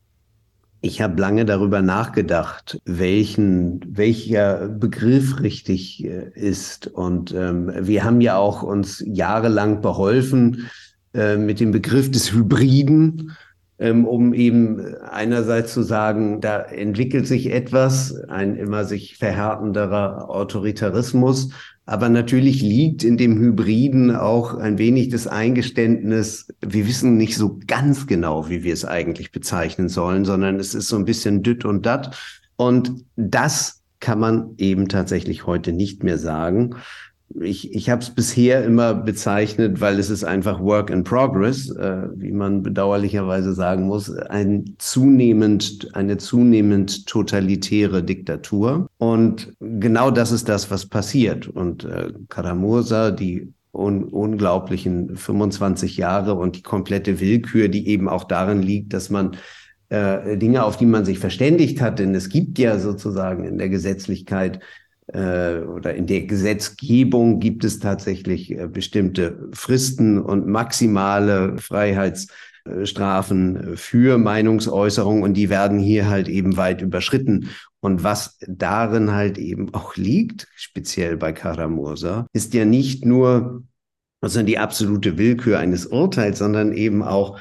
[0.82, 6.86] Ich habe lange darüber nachgedacht, welchen, welcher Begriff richtig äh, ist.
[6.86, 10.70] Und ähm, wir haben ja auch uns jahrelang beholfen
[11.12, 13.36] äh, mit dem Begriff des Hybriden
[13.80, 21.50] um eben einerseits zu sagen, da entwickelt sich etwas, ein immer sich verhärtenderer Autoritarismus,
[21.86, 27.58] aber natürlich liegt in dem Hybriden auch ein wenig das Eingeständnis, wir wissen nicht so
[27.66, 31.64] ganz genau, wie wir es eigentlich bezeichnen sollen, sondern es ist so ein bisschen dütt
[31.64, 32.16] und dat.
[32.56, 36.76] Und das kann man eben tatsächlich heute nicht mehr sagen
[37.38, 42.08] ich, ich habe es bisher immer bezeichnet, weil es ist einfach Work in Progress, äh,
[42.16, 48.88] wie man bedauerlicherweise sagen muss, ein zunehmend, eine zunehmend totalitäre Diktatur.
[48.98, 51.46] Und genau das ist das, was passiert.
[51.46, 58.24] Und äh, Karamursa, die un unglaublichen 25 Jahre und die komplette Willkür, die eben auch
[58.24, 59.36] darin liegt, dass man
[59.90, 63.68] äh, Dinge, auf die man sich verständigt hat, denn es gibt ja sozusagen in der
[63.68, 64.58] Gesetzlichkeit
[65.12, 75.22] oder in der Gesetzgebung gibt es tatsächlich äh, bestimmte Fristen und maximale Freiheitsstrafen für Meinungsäußerung
[75.22, 77.50] und die werden hier halt eben weit überschritten.
[77.80, 83.64] Und was darin halt eben auch liegt, speziell bei Karamursa, ist ja nicht nur
[84.20, 87.40] also die absolute Willkür eines Urteils, sondern eben auch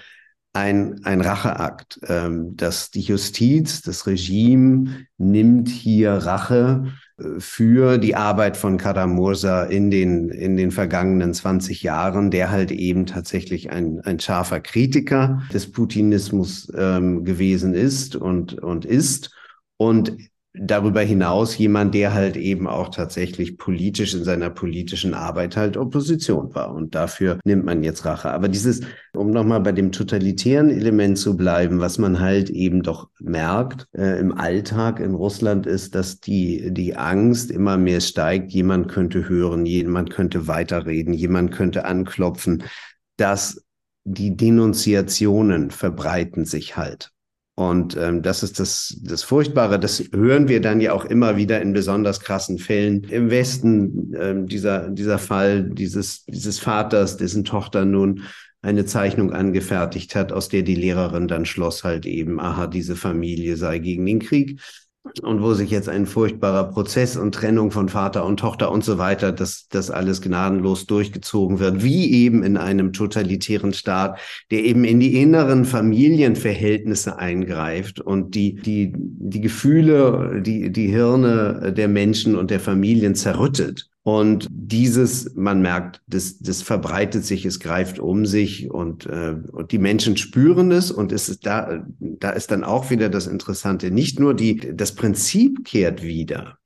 [0.54, 6.94] ein, ein Racheakt, ähm, dass die Justiz, das Regime nimmt hier Rache
[7.40, 13.06] für die Arbeit von Karamursa in den, in den vergangenen 20 Jahren, der halt eben
[13.06, 19.32] tatsächlich ein, ein scharfer Kritiker des Putinismus ähm, gewesen ist und, und ist.
[19.78, 20.18] Und
[20.62, 26.54] darüber hinaus jemand, der halt eben auch tatsächlich politisch in seiner politischen Arbeit halt Opposition
[26.54, 26.74] war.
[26.74, 28.32] Und dafür nimmt man jetzt Rache.
[28.32, 28.82] Aber dieses,
[29.14, 34.20] um nochmal bei dem totalitären Element zu bleiben, was man halt eben doch merkt äh,
[34.20, 38.52] im Alltag in Russland ist, dass die, die Angst immer mehr steigt.
[38.52, 42.64] Jemand könnte hören, jemand könnte weiterreden, jemand könnte anklopfen,
[43.18, 43.64] dass
[44.04, 47.12] die Denunziationen verbreiten sich halt.
[47.60, 49.82] Und ähm, das ist das, das Furchtbare.
[49.82, 53.04] Das hören wir dann ja auch immer wieder in besonders krassen Fällen.
[53.04, 58.24] Im Westen ähm, dieser, dieser Fall dieses, dieses Vaters, dessen Tochter nun
[58.62, 63.58] eine Zeichnung angefertigt hat, aus der die Lehrerin dann schloss halt eben, aha, diese Familie
[63.58, 64.62] sei gegen den Krieg
[65.24, 68.98] und wo sich jetzt ein furchtbarer Prozess und Trennung von Vater und Tochter und so
[68.98, 74.20] weiter, dass das alles gnadenlos durchgezogen wird, wie eben in einem totalitären Staat,
[74.52, 81.74] der eben in die inneren Familienverhältnisse eingreift und die, die, die Gefühle, die, die Hirne
[81.76, 83.89] der Menschen und der Familien zerrüttet.
[84.04, 89.72] Und dieses, man merkt, das, das verbreitet sich, es greift um sich und, äh, und
[89.72, 93.92] die Menschen spüren es und es ist da, da ist dann auch wieder das Interessante.
[93.92, 96.60] Nicht nur die, das Prinzip kehrt wieder,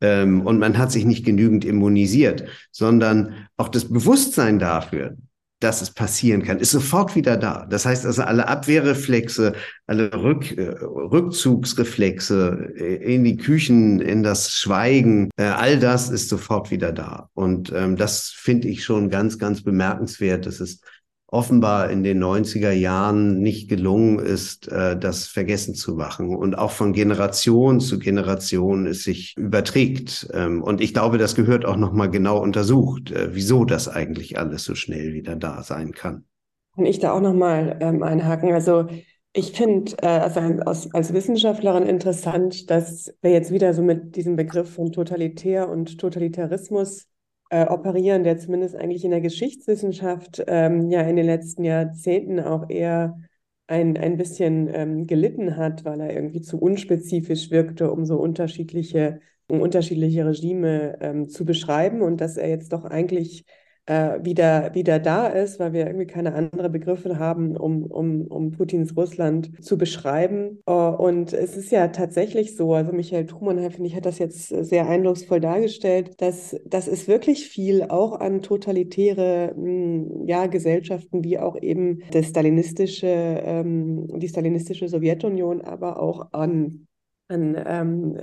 [0.00, 5.16] ähm, und man hat sich nicht genügend immunisiert, sondern auch das Bewusstsein dafür,
[5.60, 7.66] dass es passieren kann, ist sofort wieder da.
[7.70, 9.54] Das heißt also, alle Abwehrreflexe,
[9.86, 16.28] alle Rück, äh, Rückzugsreflexe äh, in die Küchen, in das Schweigen, äh, all das ist
[16.28, 17.30] sofort wieder da.
[17.32, 20.44] Und ähm, das finde ich schon ganz, ganz bemerkenswert.
[20.44, 20.84] Das ist
[21.28, 26.70] offenbar in den 90er Jahren nicht gelungen ist, äh, das vergessen zu machen und auch
[26.70, 30.28] von Generation zu Generation es sich überträgt.
[30.32, 34.64] Ähm, und ich glaube, das gehört auch nochmal genau untersucht, äh, wieso das eigentlich alles
[34.64, 36.24] so schnell wieder da sein kann.
[36.76, 38.52] Kann ich da auch nochmal ähm, einhaken?
[38.52, 38.86] Also
[39.32, 44.36] ich finde äh, also als, als Wissenschaftlerin interessant, dass wir jetzt wieder so mit diesem
[44.36, 47.08] Begriff von Totalitär und Totalitarismus
[47.50, 52.68] äh, operieren, der zumindest eigentlich in der Geschichtswissenschaft ähm, ja in den letzten Jahrzehnten auch
[52.68, 53.18] eher
[53.66, 59.20] ein, ein bisschen ähm, gelitten hat, weil er irgendwie zu unspezifisch wirkte, um so unterschiedliche,
[59.48, 63.44] um unterschiedliche Regime ähm, zu beschreiben und dass er jetzt doch eigentlich
[63.86, 68.50] äh, wieder, wieder da ist, weil wir irgendwie keine anderen Begriffe haben, um, um, um
[68.50, 70.58] Putins Russland zu beschreiben.
[70.68, 74.48] Uh, und es ist ja tatsächlich so, also Michael Trumann, finde ich, hat das jetzt
[74.48, 81.22] sehr eindrucksvoll dargestellt, dass, dass es wirklich viel auch an totalitäre mh, hm, ja, Gesellschaften
[81.22, 86.86] wie auch eben das stalinistische, ähm, die stalinistische Sowjetunion, aber auch an,
[87.28, 88.18] an ähm,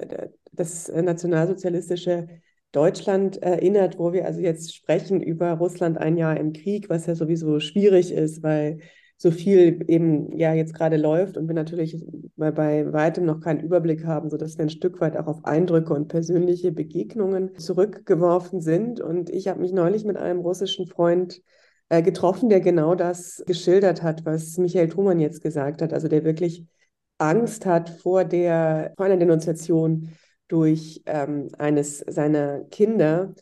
[0.52, 2.28] das nationalsozialistische
[2.74, 7.16] Deutschland erinnert, wo wir also jetzt sprechen über Russland ein Jahr im Krieg, was ja
[7.16, 8.80] sowieso schwierig ist, weil
[9.18, 12.04] so viel eben ja jetzt gerade läuft und wir natürlich
[12.36, 16.10] bei weitem noch keinen Überblick haben, sodass wir ein Stück weit auch auf Eindrücke und
[16.10, 19.00] persönliche Begegnungen zurückgeworfen sind.
[19.00, 21.42] Und ich habe mich neulich mit einem russischen Freund
[21.90, 26.26] äh, getroffen, der genau das geschildert hat, was Michael Thumann jetzt gesagt hat, also der
[26.26, 26.66] wirklich
[27.18, 30.10] Angst hat vor der vor einer Denunziation
[30.48, 33.34] durch ähm, eines seiner Kinder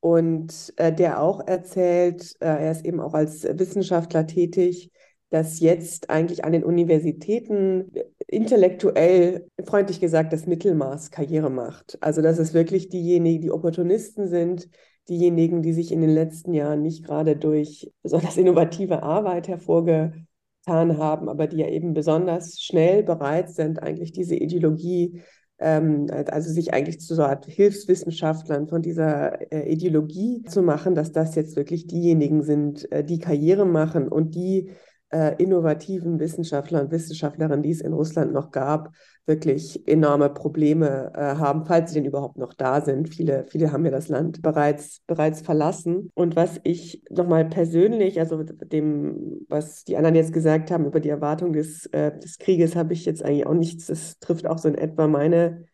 [0.00, 4.90] und äh, der auch erzählt, äh, er ist eben auch als Wissenschaftler tätig,
[5.30, 7.90] dass jetzt eigentlich an den Universitäten
[8.26, 11.98] intellektuell, freundlich gesagt, das Mittelmaß Karriere macht.
[12.00, 14.68] Also dass es wirklich diejenigen, die Opportunisten sind,
[15.08, 20.26] diejenigen, die sich in den letzten Jahren nicht gerade durch besonders innovative Arbeit hervorgetan
[20.66, 25.22] haben, aber die ja eben besonders schnell bereit sind, eigentlich diese Ideologie
[25.58, 31.34] also sich eigentlich zu so Art Hilfswissenschaftlern von dieser äh, Ideologie zu machen, dass das
[31.36, 34.70] jetzt wirklich diejenigen sind, äh, die Karriere machen und die
[35.10, 38.90] äh, innovativen Wissenschaftler und Wissenschaftlerinnen, die es in Russland noch gab,
[39.26, 43.14] wirklich enorme Probleme äh, haben, falls sie denn überhaupt noch da sind.
[43.14, 46.10] Viele, viele haben ja das Land bereits, bereits verlassen.
[46.14, 51.08] Und was ich nochmal persönlich, also dem, was die anderen jetzt gesagt haben über die
[51.08, 53.86] Erwartung des, äh, des Krieges, habe ich jetzt eigentlich auch nichts.
[53.86, 55.64] Das trifft auch so in etwa meine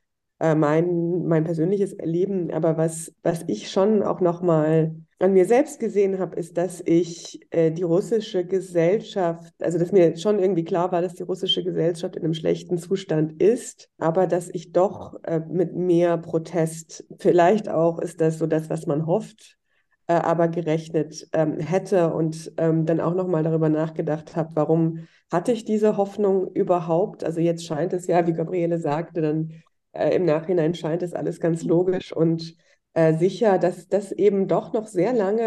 [0.40, 2.50] äh, mein, mein persönliches Erleben.
[2.50, 7.40] Aber was, was ich schon auch nochmal an mir selbst gesehen habe, ist, dass ich
[7.50, 12.16] äh, die russische Gesellschaft, also dass mir schon irgendwie klar war, dass die russische Gesellschaft
[12.16, 17.98] in einem schlechten Zustand ist, aber dass ich doch äh, mit mehr Protest, vielleicht auch
[17.98, 19.58] ist das so das, was man hofft,
[20.06, 25.52] äh, aber gerechnet ähm, hätte und ähm, dann auch nochmal darüber nachgedacht habe, warum hatte
[25.52, 27.24] ich diese Hoffnung überhaupt?
[27.24, 29.52] Also jetzt scheint es ja, wie Gabriele sagte, dann
[29.92, 32.56] äh, im Nachhinein scheint es alles ganz logisch und
[32.94, 35.42] äh, sicher, dass das eben doch noch sehr lange,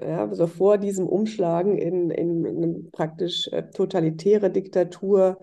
[0.00, 5.38] äh, ja, so vor diesem Umschlagen in, in, in eine praktisch äh, totalitäre Diktatur,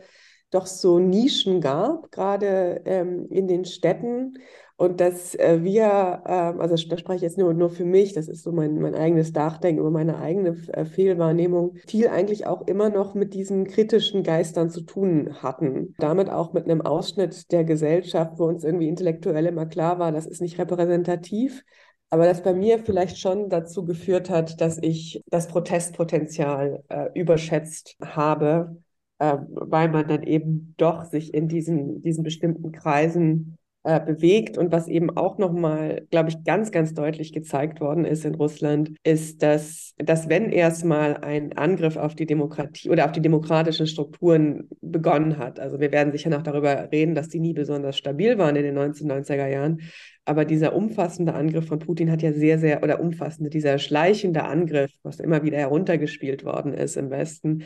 [0.50, 4.38] doch so Nischen gab, gerade ähm, in den Städten.
[4.75, 8.27] Und dass äh, wir, äh, also da spreche ich jetzt nur, nur für mich, das
[8.27, 12.89] ist so mein, mein eigenes Nachdenken über meine eigene äh, Fehlwahrnehmung, viel eigentlich auch immer
[12.89, 15.93] noch mit diesen kritischen Geistern zu tun hatten.
[15.99, 20.25] Damit auch mit einem Ausschnitt der Gesellschaft, wo uns irgendwie intellektuell immer klar war, das
[20.25, 21.63] ist nicht repräsentativ.
[22.09, 27.95] Aber das bei mir vielleicht schon dazu geführt hat, dass ich das Protestpotenzial äh, überschätzt
[28.01, 28.77] habe,
[29.19, 34.58] äh, weil man dann eben doch sich in diesen, diesen bestimmten Kreisen äh, bewegt.
[34.58, 38.91] Und was eben auch nochmal, glaube ich, ganz, ganz deutlich gezeigt worden ist in Russland,
[39.04, 44.69] ist, dass, dass wenn erstmal ein Angriff auf die Demokratie oder auf die demokratischen Strukturen
[44.82, 48.56] begonnen hat, also wir werden sicher noch darüber reden, dass die nie besonders stabil waren
[48.56, 49.82] in den 1990er Jahren,
[50.26, 54.91] aber dieser umfassende Angriff von Putin hat ja sehr, sehr, oder umfassende, dieser schleichende Angriff,
[55.04, 57.63] was immer wieder heruntergespielt worden ist im Westen,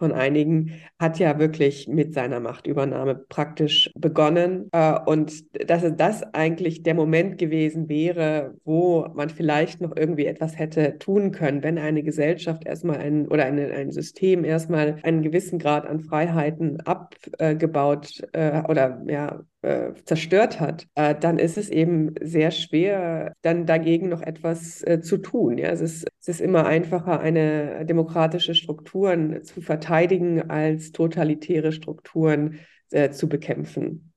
[0.00, 4.68] von einigen, hat ja wirklich mit seiner Machtübernahme praktisch begonnen.
[4.72, 10.58] Äh, und dass das eigentlich der Moment gewesen wäre, wo man vielleicht noch irgendwie etwas
[10.58, 15.58] hätte tun können, wenn eine Gesellschaft erstmal ein oder eine, ein System erstmal einen gewissen
[15.58, 22.14] Grad an Freiheiten abgebaut äh, oder ja, äh, zerstört hat, äh, dann ist es eben
[22.20, 25.58] sehr schwer, dann dagegen noch etwas äh, zu tun.
[25.58, 25.68] Ja?
[25.68, 33.10] Es, ist, es ist immer einfacher, eine demokratische Strukturen zu verteidigen, als totalitäre Strukturen äh,
[33.10, 34.09] zu bekämpfen.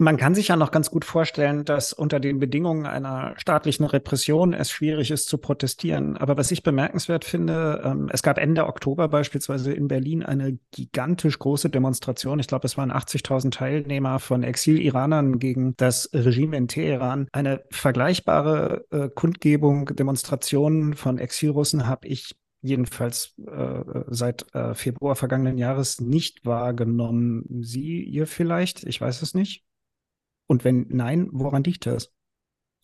[0.00, 4.52] Man kann sich ja noch ganz gut vorstellen, dass unter den Bedingungen einer staatlichen Repression
[4.52, 6.16] es schwierig ist zu protestieren.
[6.16, 11.40] Aber was ich bemerkenswert finde, ähm, es gab Ende Oktober beispielsweise in Berlin eine gigantisch
[11.40, 12.38] große Demonstration.
[12.38, 17.26] Ich glaube, es waren 80.000 Teilnehmer von Exil-Iranern gegen das Regime in Teheran.
[17.32, 25.58] Eine vergleichbare äh, Kundgebung, Demonstration von Exilrussen habe ich jedenfalls äh, seit äh, Februar vergangenen
[25.58, 27.44] Jahres nicht wahrgenommen.
[27.62, 28.84] Sie, ihr vielleicht?
[28.84, 29.64] Ich weiß es nicht.
[30.48, 32.10] Und wenn nein, woran liegt das?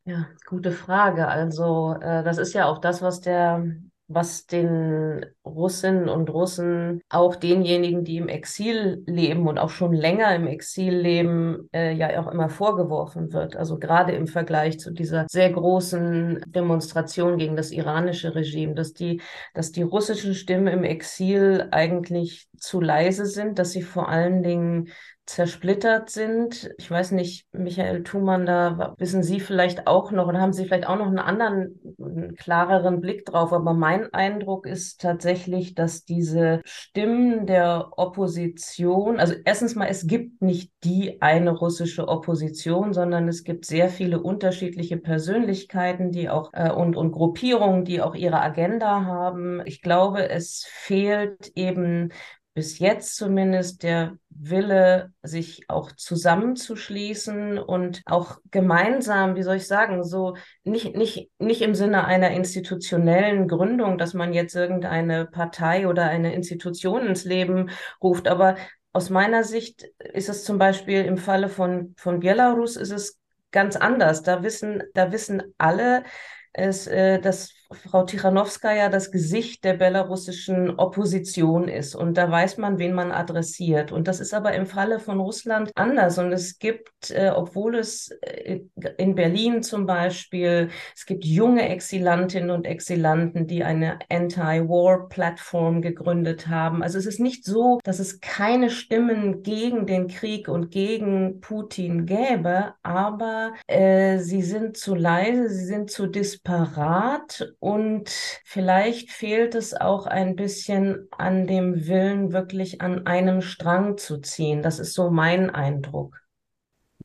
[0.05, 1.27] Ja, gute Frage.
[1.27, 3.65] Also, äh, das ist ja auch das, was der,
[4.07, 10.35] was den Russinnen und Russen, auch denjenigen, die im Exil leben und auch schon länger
[10.35, 13.57] im Exil leben, äh, ja auch immer vorgeworfen wird.
[13.57, 19.23] Also gerade im Vergleich zu dieser sehr großen Demonstration gegen das iranische Regime, dass die,
[19.55, 24.91] dass die russischen Stimmen im Exil eigentlich zu leise sind, dass sie vor allen Dingen
[25.27, 26.71] zersplittert sind.
[26.77, 30.87] Ich weiß nicht, Michael Thumann, da wissen Sie vielleicht auch noch oder haben Sie vielleicht
[30.87, 33.53] auch noch einen anderen, einen klareren Blick drauf.
[33.53, 40.43] Aber mein Eindruck ist tatsächlich, dass diese Stimmen der Opposition, also erstens mal, es gibt
[40.43, 46.71] nicht die eine russische Opposition, sondern es gibt sehr viele unterschiedliche Persönlichkeiten, die auch äh,
[46.71, 49.63] und, und Gruppierungen, die auch ihre Agenda haben.
[49.65, 52.11] Ich glaube, es fehlt eben
[52.55, 60.05] bis jetzt zumindest der Wille, sich auch zusammenzuschließen und auch gemeinsam, wie soll ich sagen,
[60.05, 66.05] so nicht, nicht, nicht im Sinne einer institutionellen Gründung, dass man jetzt irgendeine Partei oder
[66.05, 67.71] eine Institution ins Leben
[68.01, 68.57] ruft, aber
[68.93, 73.19] aus meiner Sicht ist es zum Beispiel im Falle von, von Belarus ist es
[73.51, 74.23] ganz anders.
[74.23, 76.05] Da wissen, da wissen alle,
[76.53, 81.95] es, äh, dass Frau Tichanowskaja das Gesicht der belarussischen Opposition ist.
[81.95, 83.93] Und da weiß man, wen man adressiert.
[83.93, 86.19] Und das ist aber im Falle von Russland anders.
[86.19, 88.61] Und es gibt, äh, obwohl es äh,
[88.99, 96.83] in Berlin zum Beispiel, es gibt junge Exilantinnen und Exilanten, die eine Anti-War-Plattform gegründet haben.
[96.83, 102.07] Also es ist nicht so, dass es keine Stimmen gegen den Krieg und gegen Putin
[102.07, 108.11] gäbe, aber äh, sie sind zu leise, sie sind zu disparat und
[108.45, 114.61] vielleicht fehlt es auch ein bisschen an dem Willen, wirklich an einem Strang zu ziehen.
[114.61, 116.21] Das ist so mein Eindruck.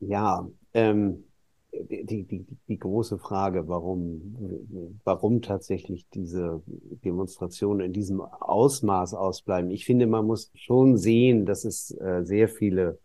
[0.02, 1.24] Ja, ähm,
[1.72, 9.70] die, die, die große Frage, warum, warum tatsächlich diese Demonstrationen in diesem Ausmaß ausbleiben.
[9.70, 12.98] Ich finde, man muss schon sehen, dass es äh, sehr viele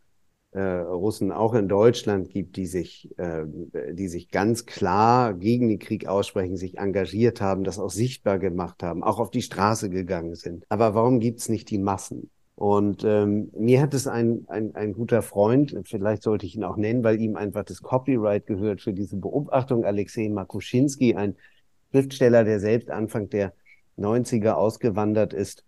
[0.61, 3.43] Russen auch in Deutschland gibt, die sich, äh,
[3.91, 8.81] die sich ganz klar gegen den Krieg aussprechen, sich engagiert haben, das auch sichtbar gemacht
[8.83, 10.65] haben, auch auf die Straße gegangen sind.
[10.69, 12.29] Aber warum gibt es nicht die Massen?
[12.55, 16.77] Und ähm, mir hat es ein, ein, ein guter Freund, vielleicht sollte ich ihn auch
[16.77, 21.35] nennen, weil ihm einfach das Copyright gehört für diese Beobachtung, Alexei Makuschinski, ein
[21.91, 23.53] Schriftsteller, der selbst Anfang der
[23.97, 25.65] 90er ausgewandert ist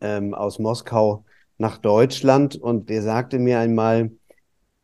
[0.00, 1.24] ähm, aus Moskau
[1.58, 2.56] nach Deutschland.
[2.56, 4.10] Und der sagte mir einmal,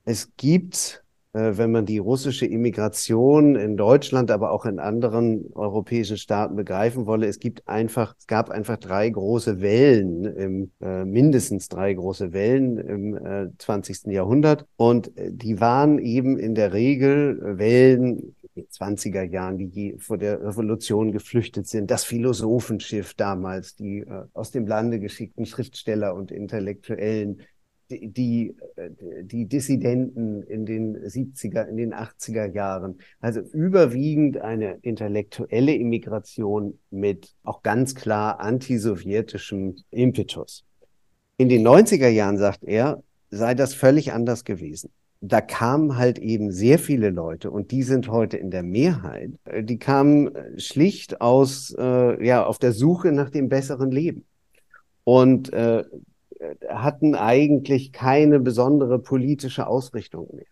[0.05, 1.02] es gibt,
[1.35, 7.27] wenn man die russische Immigration in Deutschland, aber auch in anderen europäischen Staaten begreifen wolle,
[7.27, 12.77] es gibt einfach, es gab einfach drei große Wellen, im, äh, mindestens drei große Wellen
[12.77, 14.13] im äh, 20.
[14.13, 20.43] Jahrhundert und äh, die waren eben in der Regel Wellen 20er Jahren, die vor der
[20.43, 27.41] Revolution geflüchtet sind, das Philosophenschiff damals, die äh, aus dem Lande geschickten Schriftsteller und Intellektuellen,
[28.01, 28.91] die, äh,
[29.23, 32.99] die Dissidenten in den 70er, in den 80er Jahren.
[33.21, 40.65] Also überwiegend eine intellektuelle Immigration mit auch ganz klar antisowjetischem Impetus.
[41.37, 44.91] In den 90er Jahren, sagt er, sei das völlig anders gewesen
[45.25, 49.31] da kamen halt eben sehr viele Leute und die sind heute in der Mehrheit.
[49.61, 54.25] Die kamen äh, schlicht aus, äh, ja, auf der Suche nach dem besseren Leben
[55.05, 55.85] und äh,
[56.69, 60.47] hatten eigentlich keine besondere politische Ausrichtung mehr.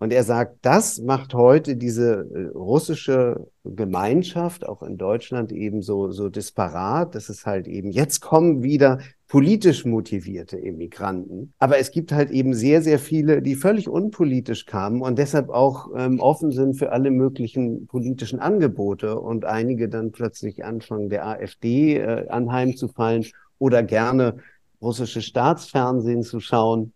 [0.00, 6.10] Und er sagt, das macht heute diese äh, russische Gemeinschaft, auch in Deutschland, eben so,
[6.10, 7.14] so disparat.
[7.14, 11.52] Das ist halt eben, jetzt kommen wieder politisch motivierte Immigranten.
[11.58, 15.90] Aber es gibt halt eben sehr, sehr viele, die völlig unpolitisch kamen und deshalb auch
[15.94, 21.98] ähm, offen sind für alle möglichen politischen Angebote und einige dann plötzlich anfangen, der AfD
[21.98, 23.26] äh, anheimzufallen
[23.58, 24.36] oder gerne
[24.80, 26.92] russische Staatsfernsehen zu schauen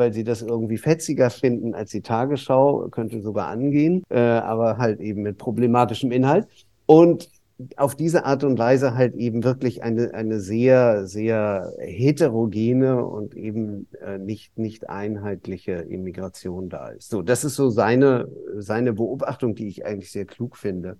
[0.00, 4.98] weil sie das irgendwie fetziger finden als die Tagesschau, könnte sogar angehen, äh, aber halt
[4.98, 6.48] eben mit problematischem Inhalt.
[6.86, 7.28] Und
[7.76, 13.86] auf diese Art und Weise halt eben wirklich eine, eine sehr, sehr heterogene und eben
[14.02, 17.10] äh, nicht, nicht einheitliche Immigration da ist.
[17.10, 20.96] So, das ist so seine, seine Beobachtung, die ich eigentlich sehr klug finde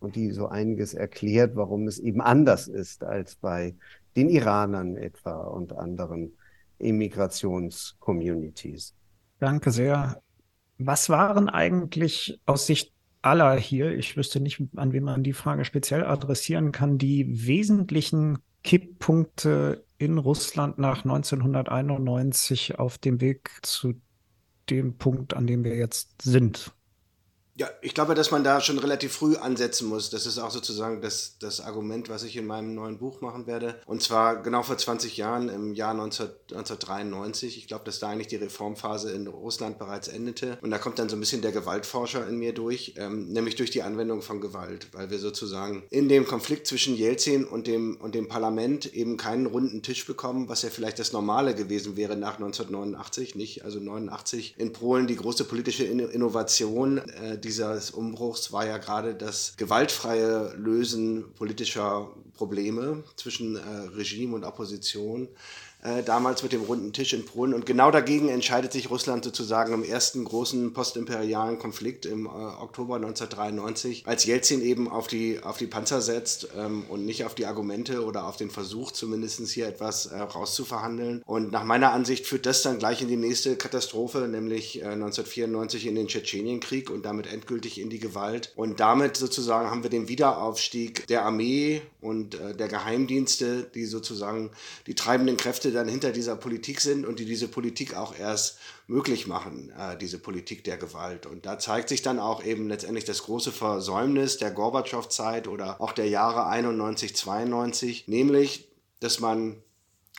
[0.00, 3.74] und die so einiges erklärt, warum es eben anders ist als bei
[4.16, 6.36] den Iranern etwa und anderen
[6.78, 8.96] Immigrationscommunities.
[9.38, 10.20] Danke sehr.
[10.78, 12.92] Was waren eigentlich aus Sicht
[13.22, 18.38] aller hier, ich wüsste nicht, an wen man die Frage speziell adressieren kann, die wesentlichen
[18.64, 23.94] Kipppunkte in Russland nach 1991 auf dem Weg zu
[24.70, 26.72] dem Punkt, an dem wir jetzt sind?
[27.54, 30.08] Ja, ich glaube, dass man da schon relativ früh ansetzen muss.
[30.08, 33.78] Das ist auch sozusagen das, das Argument, was ich in meinem neuen Buch machen werde.
[33.84, 37.58] Und zwar genau vor 20 Jahren, im Jahr 19, 1993.
[37.58, 40.56] Ich glaube, dass da eigentlich die Reformphase in Russland bereits endete.
[40.62, 43.70] Und da kommt dann so ein bisschen der Gewaltforscher in mir durch, ähm, nämlich durch
[43.70, 48.14] die Anwendung von Gewalt, weil wir sozusagen in dem Konflikt zwischen Jelzin und dem, und
[48.14, 52.36] dem Parlament eben keinen runden Tisch bekommen, was ja vielleicht das Normale gewesen wäre nach
[52.36, 53.62] 1989, nicht?
[53.62, 56.96] Also 89 in Polen die große politische Innovation.
[56.96, 63.60] Äh, dieses Umbruchs war ja gerade das gewaltfreie Lösen politischer Probleme zwischen äh,
[63.94, 65.28] Regime und Opposition
[65.82, 67.54] äh, damals mit dem runden Tisch in Polen.
[67.54, 72.96] Und genau dagegen entscheidet sich Russland sozusagen im ersten großen postimperialen Konflikt im äh, Oktober
[72.96, 77.46] 1993, als Jelzin eben auf die, auf die Panzer setzt ähm, und nicht auf die
[77.46, 81.22] Argumente oder auf den Versuch, zumindest hier etwas äh, rauszuverhandeln.
[81.26, 85.88] Und nach meiner Ansicht führt das dann gleich in die nächste Katastrophe, nämlich 1994 äh,
[85.88, 88.52] in den Tschetschenienkrieg und damit endgültig in die Gewalt.
[88.54, 94.50] Und damit sozusagen haben wir den Wiederaufstieg der Armee und äh, der Geheimdienste, die sozusagen
[94.86, 99.26] die treibenden Kräfte dann hinter dieser Politik sind und die diese Politik auch erst möglich
[99.26, 101.26] machen, äh, diese Politik der Gewalt.
[101.26, 105.92] Und da zeigt sich dann auch eben letztendlich das große Versäumnis der Gorbatschow-Zeit oder auch
[105.92, 108.68] der Jahre 91, 92, nämlich,
[109.00, 109.56] dass man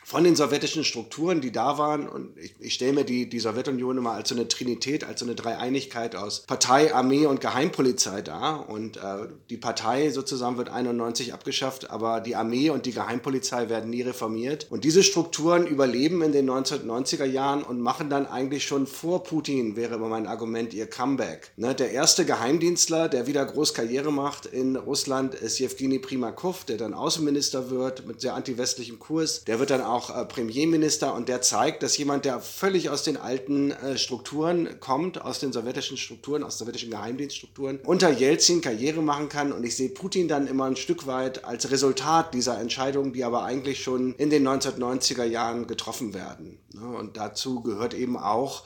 [0.03, 3.97] von den sowjetischen Strukturen, die da waren, und ich, ich stelle mir die, die Sowjetunion
[3.97, 8.69] immer als so eine Trinität, als so eine Dreieinigkeit aus Partei, Armee und Geheimpolizei dar.
[8.69, 13.89] Und äh, die Partei sozusagen wird 91 abgeschafft, aber die Armee und die Geheimpolizei werden
[13.89, 14.67] nie reformiert.
[14.69, 19.75] Und diese Strukturen überleben in den 1990er Jahren und machen dann eigentlich schon vor Putin,
[19.75, 21.51] wäre immer mein Argument, ihr Comeback.
[21.55, 26.77] Ne, der erste Geheimdienstler, der wieder groß Karriere macht in Russland, ist Jewgeni Primakov, der
[26.77, 29.43] dann Außenminister wird mit sehr antiwestlichem Kurs.
[29.45, 33.15] Der wird dann auch äh, Premierminister und der zeigt, dass jemand, der völlig aus den
[33.15, 39.29] alten äh, Strukturen kommt, aus den sowjetischen Strukturen, aus sowjetischen Geheimdienststrukturen, unter Jelzin Karriere machen
[39.29, 39.51] kann.
[39.51, 43.43] Und ich sehe Putin dann immer ein Stück weit als Resultat dieser Entscheidungen, die aber
[43.43, 46.57] eigentlich schon in den 1990er Jahren getroffen werden.
[46.73, 46.85] Ne?
[46.85, 48.63] Und dazu gehört eben auch,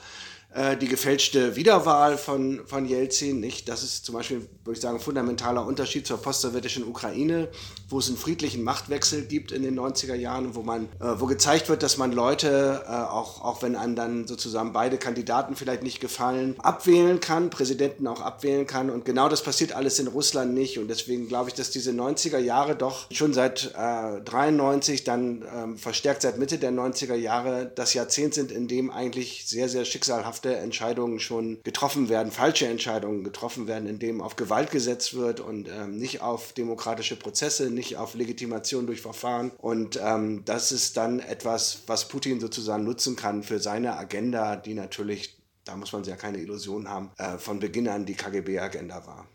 [0.54, 3.40] äh, die gefälschte Wiederwahl von, von Jelzin.
[3.40, 3.68] Nicht?
[3.70, 7.50] Das ist zum Beispiel, würde ich sagen, ein fundamentaler Unterschied zur postsowjetischen Ukraine,
[7.90, 11.70] wo es einen friedlichen Machtwechsel gibt in den 90er Jahren, wo man, äh, wo gezeigt
[11.70, 16.00] wird, dass man Leute, äh, auch, auch wenn einem dann sozusagen beide Kandidaten vielleicht nicht
[16.00, 18.90] gefallen, abwählen kann, Präsidenten auch abwählen kann.
[18.90, 20.80] Und genau das passiert alles in Russland nicht.
[20.80, 25.78] Und deswegen glaube ich, dass diese 90er Jahre doch schon seit äh, 93, dann ähm,
[25.78, 30.37] verstärkt seit Mitte der 90er Jahre das Jahrzehnt sind, in dem eigentlich sehr, sehr schicksalhaft
[30.38, 35.68] schmerzhafte Entscheidungen schon getroffen werden, falsche Entscheidungen getroffen werden, indem auf Gewalt gesetzt wird und
[35.68, 39.52] ähm, nicht auf demokratische Prozesse, nicht auf Legitimation durch Verfahren.
[39.58, 44.74] Und ähm, das ist dann etwas, was Putin sozusagen nutzen kann für seine Agenda, die
[44.74, 49.28] natürlich, da muss man ja keine Illusion haben, äh, von Beginn an die KGB-Agenda war.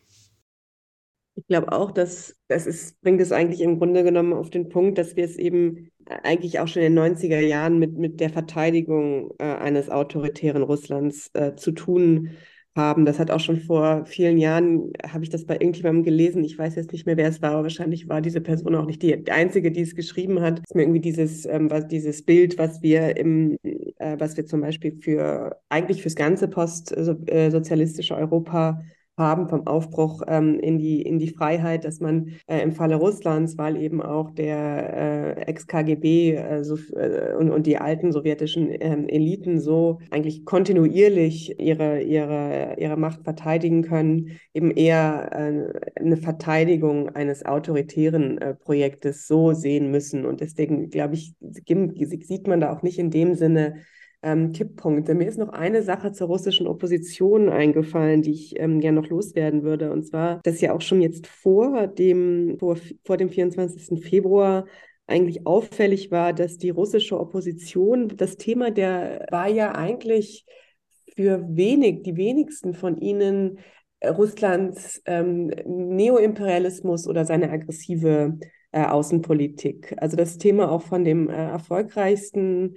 [1.34, 4.98] Ich glaube auch, dass das ist, bringt es eigentlich im Grunde genommen auf den Punkt,
[4.98, 5.90] dass wir es eben
[6.22, 11.30] eigentlich auch schon in den 90er Jahren mit, mit der Verteidigung äh, eines autoritären Russlands
[11.34, 12.30] äh, zu tun
[12.74, 13.04] haben.
[13.04, 16.44] Das hat auch schon vor vielen Jahren, habe ich das bei irgendjemandem gelesen.
[16.44, 19.02] Ich weiß jetzt nicht mehr, wer es war, aber wahrscheinlich war diese Person auch nicht
[19.02, 20.58] die, einzige, die es geschrieben hat.
[20.58, 24.46] Es ist mir irgendwie dieses, ähm, was, dieses Bild, was wir im, äh, was wir
[24.46, 28.82] zum Beispiel für, eigentlich fürs ganze postsozialistische Europa
[29.16, 33.58] haben vom Aufbruch ähm, in, die, in die Freiheit, dass man äh, im Falle Russlands,
[33.58, 39.08] weil eben auch der äh, Ex-KGB äh, so, äh, und, und die alten sowjetischen ähm,
[39.08, 47.10] Eliten so eigentlich kontinuierlich ihre, ihre, ihre Macht verteidigen können, eben eher äh, eine Verteidigung
[47.10, 50.24] eines autoritären äh, Projektes so sehen müssen.
[50.24, 53.76] Und deswegen, glaube ich, sieht man da auch nicht in dem Sinne,
[54.22, 55.14] ähm, Kipppunkte.
[55.14, 59.62] Mir ist noch eine Sache zur russischen Opposition eingefallen, die ich ähm, gerne noch loswerden
[59.62, 59.90] würde.
[59.90, 64.02] Und zwar, dass ja auch schon jetzt vor dem, vor, vor dem 24.
[64.02, 64.66] Februar
[65.06, 70.46] eigentlich auffällig war, dass die russische Opposition, das Thema der war ja eigentlich
[71.14, 73.58] für wenig, die wenigsten von ihnen
[74.00, 78.38] äh, Russlands ähm, Neoimperialismus oder seine aggressive
[78.70, 79.94] äh, Außenpolitik.
[79.98, 82.76] Also das Thema auch von dem äh, erfolgreichsten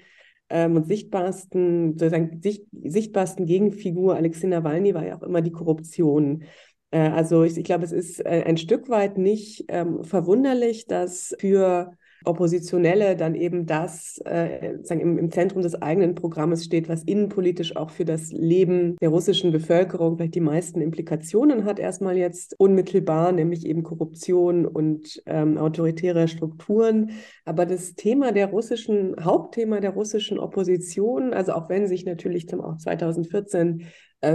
[0.50, 6.44] ähm, und sichtbarsten, sozusagen sicht, sichtbarsten Gegenfigur Alexei Nawalny war ja auch immer die Korruption.
[6.92, 11.36] Äh, also ich, ich glaube, es ist äh, ein Stück weit nicht ähm, verwunderlich, dass
[11.40, 11.92] für
[12.26, 17.76] Oppositionelle dann eben das äh, sagen, im, im, Zentrum des eigenen Programmes steht, was innenpolitisch
[17.76, 23.32] auch für das Leben der russischen Bevölkerung vielleicht die meisten Implikationen hat, erstmal jetzt unmittelbar,
[23.32, 27.12] nämlich eben Korruption und ähm, autoritäre Strukturen.
[27.46, 32.62] Aber das Thema der russischen, Hauptthema der russischen Opposition, also auch wenn sich natürlich zum
[32.62, 33.86] auch 2014 äh,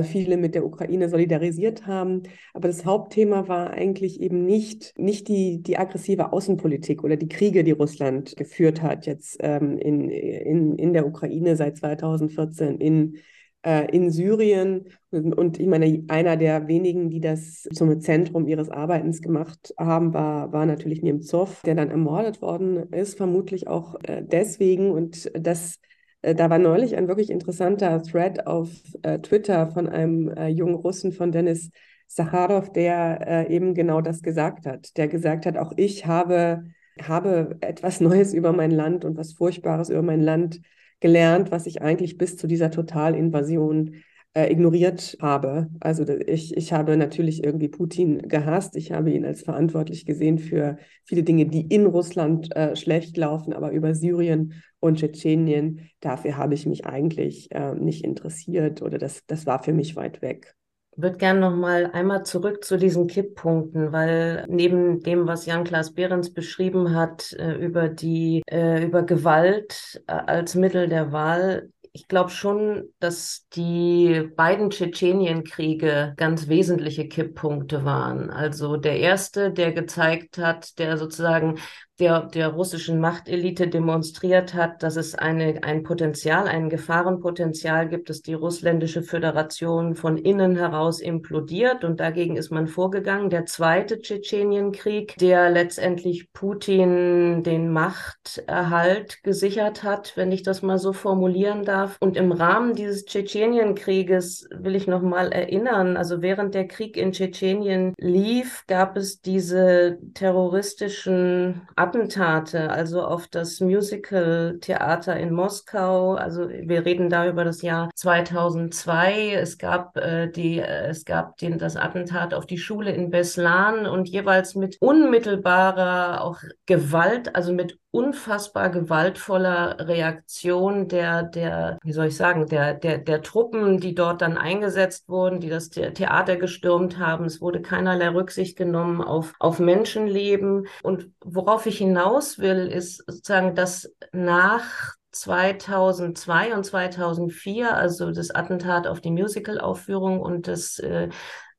[0.03, 2.23] viele mit der Ukraine solidarisiert haben.
[2.55, 7.65] Aber das Hauptthema war eigentlich eben nicht, nicht die, die aggressive Außenpolitik oder die Kriege,
[7.65, 13.19] die Russland geführt hat, jetzt ähm, in, in, in der Ukraine seit 2014, in
[13.63, 14.87] äh, in Syrien.
[15.11, 20.53] Und ich meine, einer der wenigen, die das zum Zentrum ihres Arbeitens gemacht haben, war,
[20.53, 24.91] war natürlich Nemtsov, der dann ermordet worden ist, vermutlich auch äh, deswegen.
[24.91, 25.90] Und das äh,
[26.23, 28.71] da war neulich ein wirklich interessanter Thread auf
[29.03, 31.71] äh, Twitter von einem äh, jungen Russen, von Dennis
[32.07, 34.97] Sacharov, der äh, eben genau das gesagt hat.
[34.97, 36.65] Der gesagt hat, auch ich habe,
[37.01, 40.61] habe etwas Neues über mein Land und was Furchtbares über mein Land
[41.01, 43.95] gelernt, was ich eigentlich bis zu dieser Totalinvasion
[44.35, 45.69] äh, ignoriert habe.
[45.81, 48.77] Also ich, ich habe natürlich irgendwie Putin gehasst.
[48.77, 53.53] Ich habe ihn als verantwortlich gesehen für viele Dinge, die in Russland äh, schlecht laufen,
[53.53, 59.25] aber über Syrien und Tschetschenien, dafür habe ich mich eigentlich äh, nicht interessiert oder das,
[59.27, 60.55] das war für mich weit weg.
[60.97, 66.33] würde gerne noch mal einmal zurück zu diesen Kipppunkten, weil neben dem, was Jan-Klaas Behrens
[66.33, 72.31] beschrieben hat äh, über die äh, über Gewalt äh, als Mittel der Wahl, ich glaube
[72.31, 78.31] schon, dass die beiden Tschetschenienkriege ganz wesentliche Kipppunkte waren.
[78.31, 81.59] Also der erste, der gezeigt hat, der sozusagen
[82.01, 88.23] der, der russischen Machtelite demonstriert hat, dass es eine, ein Potenzial, ein Gefahrenpotenzial gibt, dass
[88.23, 93.31] die russländische Föderation von innen heraus implodiert und dagegen ist man vorgegangen.
[93.31, 100.93] Der zweite Tschetschenienkrieg, der letztendlich Putin den Machterhalt gesichert hat, wenn ich das mal so
[100.93, 101.97] formulieren darf.
[102.01, 107.13] Und im Rahmen dieses Tschetschenienkrieges will ich noch mal erinnern, also während der Krieg in
[107.13, 116.15] Tschetschenien lief, gab es diese terroristischen Attentate, also auf das Musical-Theater in Moskau.
[116.15, 119.33] Also wir reden da über das Jahr 2002.
[119.33, 123.87] Es gab äh, die, äh, es gab den, das Attentat auf die Schule in Beslan
[123.87, 132.07] und jeweils mit unmittelbarer auch Gewalt, also mit unfassbar gewaltvoller Reaktion der, der, wie soll
[132.07, 136.99] ich sagen, der, der, der Truppen, die dort dann eingesetzt wurden, die das Theater gestürmt
[136.99, 137.25] haben.
[137.25, 140.69] Es wurde keinerlei Rücksicht genommen auf, auf Menschenleben.
[140.83, 148.87] Und worauf ich hinaus will, ist sozusagen, dass nach 2002 und 2004, also das Attentat
[148.87, 151.09] auf die Musical-Aufführung und das äh,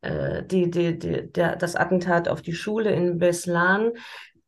[0.01, 3.91] äh die, die, die, der, das Attentat auf die Schule in Beslan,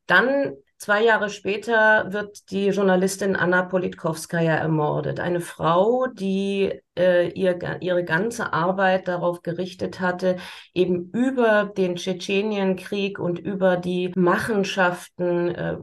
[0.07, 0.53] dann
[0.84, 5.21] Zwei Jahre später wird die Journalistin Anna Politkovskaya ermordet.
[5.21, 10.36] Eine Frau, die äh, ihr, ihre ganze Arbeit darauf gerichtet hatte,
[10.73, 15.77] eben über den Tschetschenienkrieg und über die Machenschaften äh,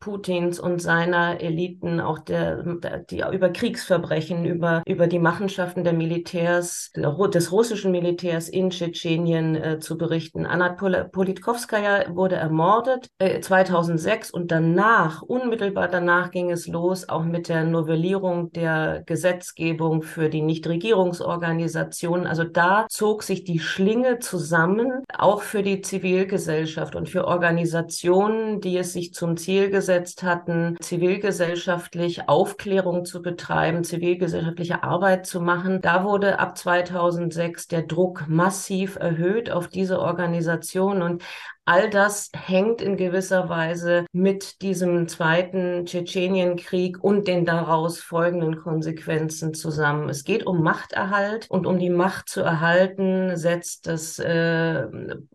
[0.00, 2.64] Putins und seiner Eliten, auch der,
[3.10, 9.78] die über Kriegsverbrechen, über, über die Machenschaften der Militärs, des russischen Militärs in Tschetschenien äh,
[9.78, 10.46] zu berichten.
[10.46, 17.50] Anna Politkovskaya wurde ermordet äh, 2006 und danach, unmittelbar danach ging es los, auch mit
[17.50, 22.26] der Novellierung der Gesetzgebung für die Nichtregierungsorganisationen.
[22.26, 28.78] Also da zog sich die Schlinge zusammen, auch für die Zivilgesellschaft und für Organisationen, die
[28.78, 35.80] es sich zum Ziel gesetzt umgesetzt hatten, zivilgesellschaftlich Aufklärung zu betreiben, zivilgesellschaftliche Arbeit zu machen.
[35.80, 41.24] Da wurde ab 2006 der Druck massiv erhöht auf diese Organisation und
[41.70, 49.54] All das hängt in gewisser Weise mit diesem zweiten Tschetschenienkrieg und den daraus folgenden Konsequenzen
[49.54, 50.08] zusammen.
[50.08, 54.84] Es geht um Machterhalt und um die Macht zu erhalten, setzt das äh,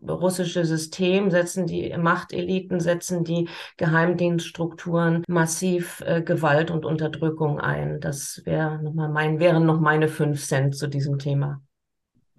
[0.06, 7.98] russische System, setzen die Machteliten, setzen die Geheimdienststrukturen massiv äh, Gewalt und Unterdrückung ein.
[7.98, 11.62] Das wäre noch mal mein, wären noch meine fünf Cent zu diesem Thema.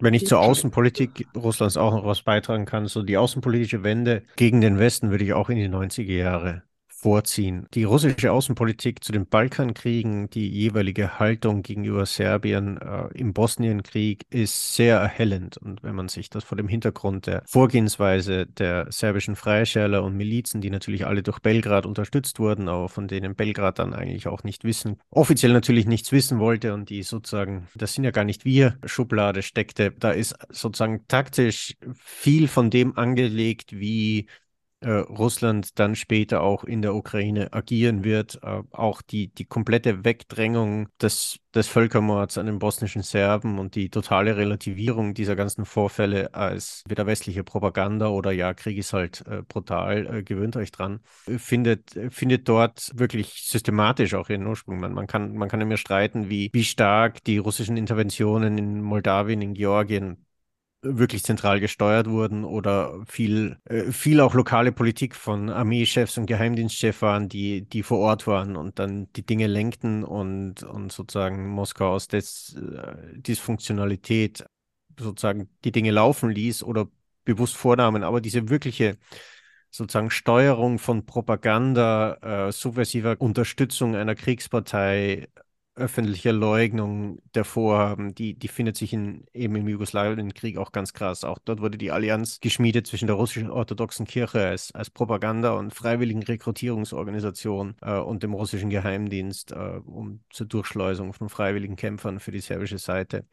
[0.00, 4.60] Wenn ich zur Außenpolitik Russlands auch noch was beitragen kann, so die außenpolitische Wende gegen
[4.60, 6.62] den Westen würde ich auch in die 90er Jahre
[7.00, 7.66] vorziehen.
[7.74, 14.74] Die russische Außenpolitik zu den Balkankriegen, die jeweilige Haltung gegenüber Serbien äh, im Bosnienkrieg ist
[14.74, 15.56] sehr erhellend.
[15.58, 20.60] Und wenn man sich das vor dem Hintergrund der Vorgehensweise der serbischen Freischärler und Milizen,
[20.60, 24.64] die natürlich alle durch Belgrad unterstützt wurden, aber von denen Belgrad dann eigentlich auch nicht
[24.64, 28.76] wissen, offiziell natürlich nichts wissen wollte und die sozusagen, das sind ja gar nicht wir,
[28.84, 34.26] Schublade steckte, da ist sozusagen taktisch viel von dem angelegt, wie
[34.80, 38.38] äh, Russland dann später auch in der Ukraine agieren wird.
[38.42, 43.90] Äh, auch die, die komplette Wegdrängung des, des Völkermords an den bosnischen Serben und die
[43.90, 49.42] totale Relativierung dieser ganzen Vorfälle als wieder westliche Propaganda oder ja, Krieg ist halt äh,
[49.42, 51.00] brutal, äh, gewöhnt euch dran,
[51.38, 54.78] findet, findet dort wirklich systematisch auch ihren Ursprung.
[54.78, 59.42] Man, man, kann, man kann immer streiten, wie, wie stark die russischen Interventionen in Moldawien,
[59.42, 60.27] in Georgien
[60.82, 67.02] wirklich zentral gesteuert wurden oder viel, äh, viel auch lokale Politik von Armeechefs und Geheimdienstchefs
[67.02, 71.92] waren, die, die vor Ort waren und dann die Dinge lenkten und, und sozusagen Moskau
[71.92, 74.44] aus Dis, äh, Dysfunktionalität
[74.98, 76.88] sozusagen die Dinge laufen ließ oder
[77.24, 78.02] bewusst vornahmen.
[78.04, 78.98] Aber diese wirkliche
[79.70, 85.28] sozusagen Steuerung von Propaganda, äh, subversiver Unterstützung einer Kriegspartei,
[85.78, 91.24] öffentliche Leugnung der Vorhaben, die, die findet sich in, eben im Jugoslawienkrieg auch ganz krass.
[91.24, 95.74] Auch dort wurde die Allianz geschmiedet zwischen der russischen orthodoxen Kirche als, als Propaganda- und
[95.74, 102.32] freiwilligen Rekrutierungsorganisation äh, und dem russischen Geheimdienst äh, um zur Durchschleusung von freiwilligen Kämpfern für
[102.32, 103.26] die serbische Seite.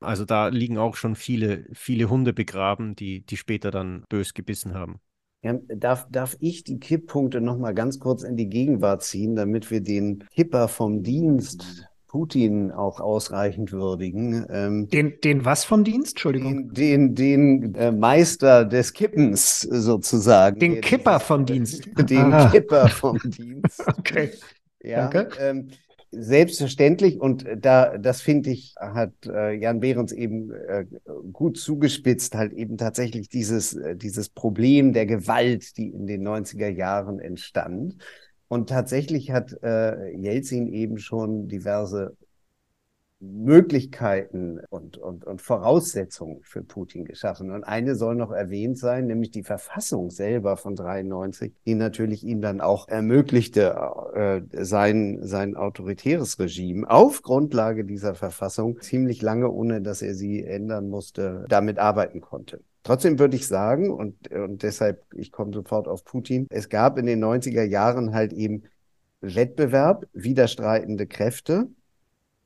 [0.00, 4.74] Also da liegen auch schon viele, viele Hunde begraben, die, die später dann bös gebissen
[4.74, 5.00] haben.
[5.42, 9.80] Ja, darf, darf ich die Kipppunkte nochmal ganz kurz in die Gegenwart ziehen, damit wir
[9.80, 14.46] den Kipper vom Dienst Putin auch ausreichend würdigen.
[14.50, 16.12] Ähm, den, den was vom Dienst?
[16.12, 16.72] Entschuldigung.
[16.72, 20.58] Den, den, den äh, Meister des Kippens sozusagen.
[20.58, 21.86] Den Kipper vom Dienst.
[21.96, 22.50] Den Aha.
[22.50, 23.84] Kipper vom Dienst.
[23.86, 24.30] okay.
[24.82, 25.28] Ja, Danke.
[25.38, 25.68] Ähm,
[26.10, 30.86] selbstverständlich und da das finde ich hat äh, Jan Behrens eben äh,
[31.32, 36.68] gut zugespitzt halt eben tatsächlich dieses äh, dieses Problem der Gewalt, die in den 90er
[36.68, 37.96] Jahren entstand.
[38.48, 42.16] Und tatsächlich hat äh, Jelzin eben schon diverse
[43.20, 47.50] Möglichkeiten und, und, und Voraussetzungen für Putin geschaffen.
[47.50, 52.40] Und eine soll noch erwähnt sein, nämlich die Verfassung selber von 93, die natürlich ihm
[52.40, 53.76] dann auch ermöglichte,
[54.14, 60.44] äh, sein, sein autoritäres Regime auf Grundlage dieser Verfassung ziemlich lange, ohne dass er sie
[60.44, 62.60] ändern musste, damit arbeiten konnte.
[62.84, 67.06] Trotzdem würde ich sagen, und, und deshalb, ich komme sofort auf Putin, es gab in
[67.06, 68.62] den 90er Jahren halt eben
[69.20, 71.68] Wettbewerb, widerstreitende Kräfte,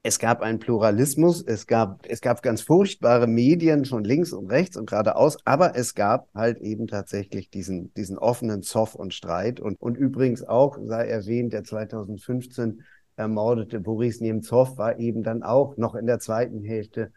[0.05, 4.77] es gab einen Pluralismus, es gab, es gab ganz furchtbare Medien schon links und rechts
[4.77, 9.61] und geradeaus, aber es gab halt eben tatsächlich diesen, diesen offenen Zoff und Streit.
[9.61, 12.83] Und, und übrigens auch, sei erwähnt, der 2015
[13.15, 17.13] ermordete Boris Nemtsov war eben dann auch noch in der zweiten Hälfte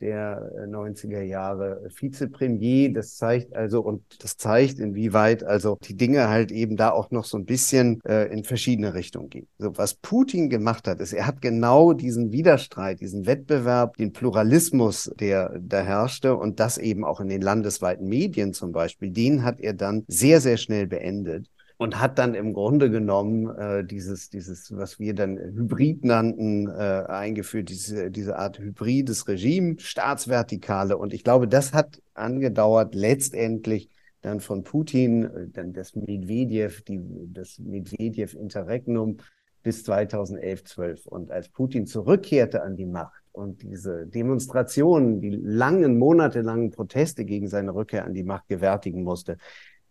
[0.00, 2.92] der 90er äh, Jahre Vizepremier.
[2.92, 7.24] Das zeigt also und das zeigt, inwieweit also die Dinge halt eben da auch noch
[7.24, 9.48] so ein bisschen äh, in verschiedene Richtungen gehen.
[9.58, 15.10] So, was Putin gemacht hat, ist, er hat genau diesen Widerstreit, diesen Wettbewerb, den Pluralismus,
[15.18, 19.60] der da herrschte und das eben auch in den landesweiten Medien zum Beispiel, den hat
[19.60, 21.46] er dann sehr, sehr schnell beendet
[21.80, 27.06] und hat dann im Grunde genommen äh, dieses, dieses, was wir dann Hybrid nannten, äh,
[27.08, 30.98] eingeführt, diese, diese Art hybrides Regime, Staatsvertikale.
[30.98, 33.88] Und ich glaube, das hat angedauert letztendlich
[34.20, 37.00] dann von Putin, äh, dann das Medvedev, die,
[37.32, 39.16] das Medvedev-Interregnum
[39.62, 41.06] bis 2011, 12.
[41.06, 47.48] Und als Putin zurückkehrte an die Macht und diese Demonstrationen, die langen, monatelangen Proteste gegen
[47.48, 49.38] seine Rückkehr an die Macht gewärtigen musste,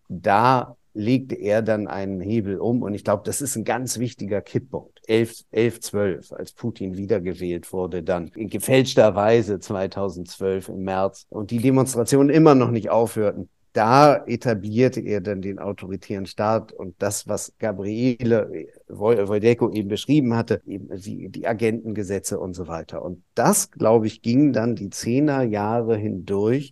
[0.08, 2.82] da legte er dann einen Hebel um.
[2.82, 5.00] Und ich glaube, das ist ein ganz wichtiger Kipppunkt.
[5.08, 11.52] 11, 11, 12, als Putin wiedergewählt wurde, dann in gefälschter Weise 2012 im März und
[11.52, 13.50] die Demonstrationen immer noch nicht aufhörten.
[13.74, 20.62] Da etablierte er dann den autoritären Staat und das, was Gabriele Wojdeco eben beschrieben hatte,
[20.66, 23.04] eben die, die Agentengesetze und so weiter.
[23.04, 26.72] Und das, glaube ich, ging dann die Zehner Jahre hindurch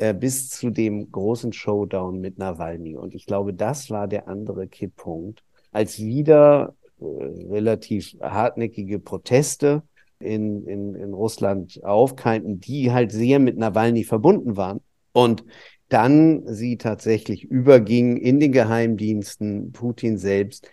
[0.00, 2.96] äh, bis zu dem großen Showdown mit Nawalny.
[2.96, 5.42] Und ich glaube, das war der andere Kipppunkt,
[5.72, 9.82] als wieder äh, relativ hartnäckige Proteste
[10.18, 14.80] in, in, in Russland aufkeimten, die halt sehr mit Nawalny verbunden waren.
[15.12, 15.44] Und
[15.90, 20.70] dann sie tatsächlich überging in den Geheimdiensten, Putin selbst,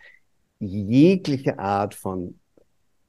[0.60, 2.40] jegliche Art von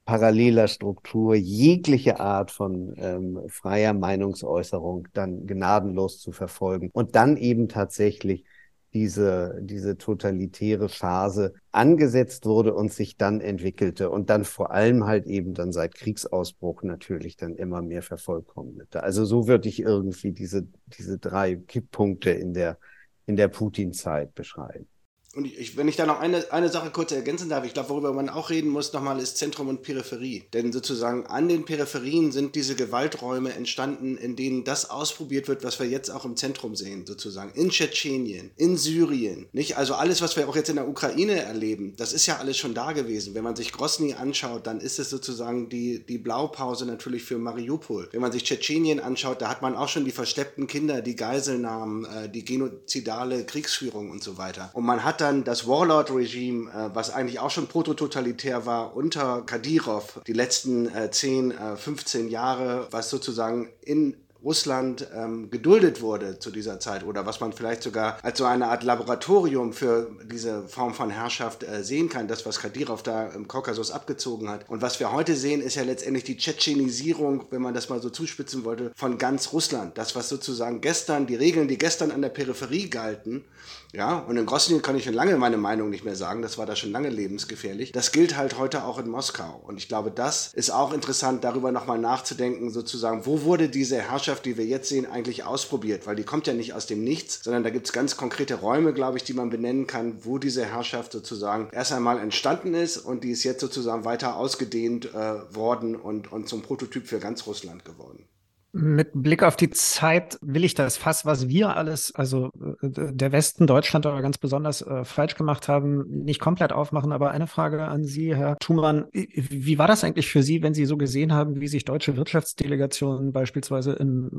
[0.09, 7.69] paralleler Struktur jegliche Art von ähm, freier Meinungsäußerung dann gnadenlos zu verfolgen und dann eben
[7.69, 8.43] tatsächlich
[8.91, 15.27] diese, diese totalitäre Phase angesetzt wurde und sich dann entwickelte und dann vor allem halt
[15.27, 19.03] eben dann seit Kriegsausbruch natürlich dann immer mehr vervollkommnete.
[19.03, 22.79] Also so würde ich irgendwie diese, diese drei Kipppunkte in der,
[23.27, 24.87] in der Putin-Zeit beschreiben.
[25.35, 28.13] Und ich, wenn ich da noch eine, eine Sache kurz ergänzen darf, ich glaube, worüber
[28.13, 30.45] man auch reden muss nochmal, ist Zentrum und Peripherie.
[30.53, 35.79] Denn sozusagen an den Peripherien sind diese Gewalträume entstanden, in denen das ausprobiert wird, was
[35.79, 37.51] wir jetzt auch im Zentrum sehen, sozusagen.
[37.53, 39.47] In Tschetschenien, in Syrien.
[39.51, 39.77] Nicht?
[39.77, 42.73] Also alles, was wir auch jetzt in der Ukraine erleben, das ist ja alles schon
[42.73, 43.35] da gewesen.
[43.35, 48.09] Wenn man sich Grosny anschaut, dann ist es sozusagen die, die Blaupause natürlich für Mariupol.
[48.11, 52.05] Wenn man sich Tschetschenien anschaut, da hat man auch schon die versteppten Kinder, die Geiselnahmen,
[52.05, 54.71] äh, die genozidale Kriegsführung und so weiter.
[54.73, 60.21] Und man hat dann das Warlord-Regime, äh, was eigentlich auch schon protototalitär war, unter Kadyrov
[60.27, 66.49] die letzten äh, 10, äh, 15 Jahre, was sozusagen in Russland ähm, geduldet wurde zu
[66.49, 70.93] dieser Zeit oder was man vielleicht sogar als so eine Art Laboratorium für diese Form
[70.93, 74.69] von Herrschaft äh, sehen kann, das, was Kadyrov da im Kaukasus abgezogen hat.
[74.69, 78.09] Und was wir heute sehen, ist ja letztendlich die Tschetschenisierung, wenn man das mal so
[78.09, 79.97] zuspitzen wollte, von ganz Russland.
[79.97, 83.43] Das, was sozusagen gestern, die Regeln, die gestern an der Peripherie galten,
[83.91, 86.67] ja, und in Grosny kann ich schon lange meine Meinung nicht mehr sagen, das war
[86.67, 87.91] da schon lange lebensgefährlich.
[87.91, 89.61] Das gilt halt heute auch in Moskau.
[89.65, 94.45] Und ich glaube, das ist auch interessant, darüber nochmal nachzudenken, sozusagen, wo wurde diese Herrschaft,
[94.45, 96.05] die wir jetzt sehen, eigentlich ausprobiert?
[96.05, 98.93] Weil die kommt ja nicht aus dem Nichts, sondern da gibt es ganz konkrete Räume,
[98.93, 103.23] glaube ich, die man benennen kann, wo diese Herrschaft sozusagen erst einmal entstanden ist und
[103.23, 107.85] die ist jetzt sozusagen weiter ausgedehnt äh, worden und, und zum Prototyp für ganz Russland
[107.85, 108.27] geworden.
[108.71, 112.51] Mit Blick auf die Zeit will ich das Fass, was wir alles, also
[112.81, 117.11] äh, der Westen, Deutschland aber ganz besonders äh, falsch gemacht haben, nicht komplett aufmachen.
[117.11, 119.07] Aber eine Frage an Sie, Herr Thumann.
[119.11, 123.31] Wie war das eigentlich für Sie, wenn Sie so gesehen haben, wie sich deutsche Wirtschaftsdelegationen
[123.31, 124.29] beispielsweise in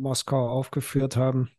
[0.00, 1.50] Moskau aufgeführt haben?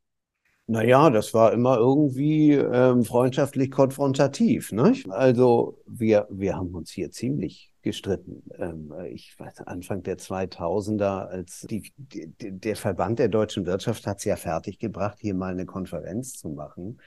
[0.68, 4.72] Naja, das war immer irgendwie ähm, freundschaftlich konfrontativ.
[4.72, 4.94] Ne?
[5.10, 8.44] Also wir, wir haben uns hier ziemlich gestritten.
[8.58, 14.20] Ähm, ich weiß, Anfang der 2000er, als die, die, der Verband der deutschen Wirtschaft hat
[14.20, 17.00] es ja fertiggebracht, hier mal eine Konferenz zu machen.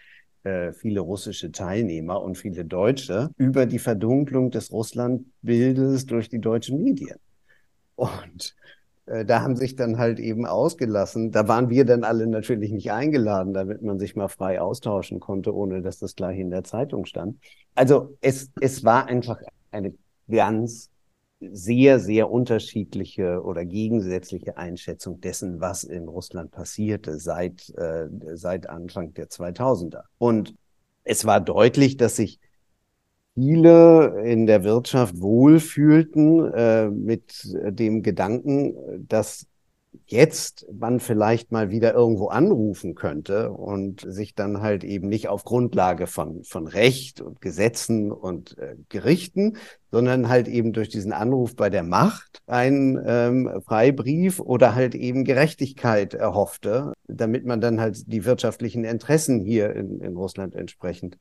[0.45, 6.83] Äh, viele russische Teilnehmer und viele Deutsche über die Verdunklung des Russlandbildes durch die deutschen
[6.83, 7.18] Medien.
[7.97, 8.55] Und
[9.07, 11.31] äh, da haben sich dann halt eben ausgelassen.
[11.31, 15.55] Da waren wir dann alle natürlich nicht eingeladen, damit man sich mal frei austauschen konnte,
[15.55, 17.39] ohne dass das gleich in der Zeitung stand.
[17.75, 19.95] Also es, es war einfach eine
[20.29, 20.91] ganz
[21.41, 29.14] sehr, sehr unterschiedliche oder gegensätzliche Einschätzung dessen, was in Russland passierte seit, äh, seit Anfang
[29.14, 30.05] der 2000er.
[30.18, 30.55] Und
[31.03, 32.41] es war deutlich, dass sich
[33.35, 39.47] viele in der Wirtschaft wohlfühlten äh, mit dem Gedanken, dass
[40.07, 45.45] jetzt man vielleicht mal wieder irgendwo anrufen könnte und sich dann halt eben nicht auf
[45.45, 49.57] Grundlage von, von Recht und Gesetzen und äh, Gerichten,
[49.90, 55.24] sondern halt eben durch diesen Anruf bei der Macht einen ähm, Freibrief oder halt eben
[55.24, 61.18] Gerechtigkeit erhoffte, damit man dann halt die wirtschaftlichen Interessen hier in, in Russland entsprechend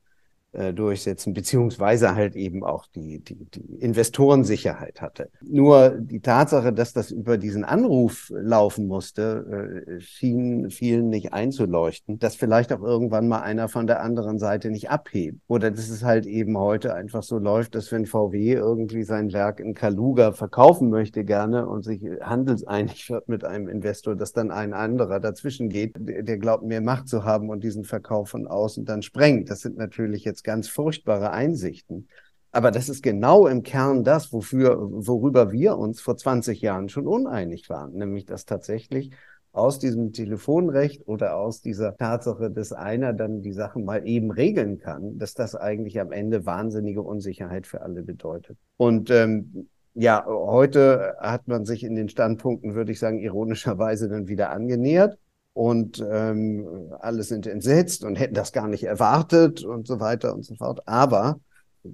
[0.72, 5.30] durchsetzen, beziehungsweise halt eben auch die, die, die Investorensicherheit hatte.
[5.42, 12.18] Nur die Tatsache, dass das über diesen Anruf laufen musste, äh, schien vielen nicht einzuleuchten,
[12.18, 15.40] dass vielleicht auch irgendwann mal einer von der anderen Seite nicht abhebt.
[15.48, 19.60] Oder dass es halt eben heute einfach so läuft, dass wenn VW irgendwie sein Werk
[19.60, 24.72] in Kaluga verkaufen möchte gerne und sich handelseinig wird mit einem Investor, dass dann ein
[24.72, 29.02] anderer dazwischen geht, der glaubt, mehr Macht zu haben und diesen Verkauf von außen dann
[29.02, 29.50] sprengt.
[29.50, 32.08] Das sind natürlich jetzt ganz furchtbare Einsichten.
[32.52, 37.08] Aber das ist genau im Kern das, wofür, worüber wir uns vor 20 Jahren schon
[37.08, 39.10] uneinig waren, nämlich dass tatsächlich
[39.50, 44.78] aus diesem Telefonrecht oder aus dieser Tatsache, dass einer dann die Sachen mal eben regeln
[44.78, 48.56] kann, dass das eigentlich am Ende wahnsinnige Unsicherheit für alle bedeutet.
[48.76, 54.28] Und ähm, ja, heute hat man sich in den Standpunkten, würde ich sagen, ironischerweise dann
[54.28, 55.18] wieder angenähert
[55.54, 60.44] und ähm, alle sind entsetzt und hätten das gar nicht erwartet und so weiter und
[60.44, 60.86] so fort.
[60.86, 61.38] Aber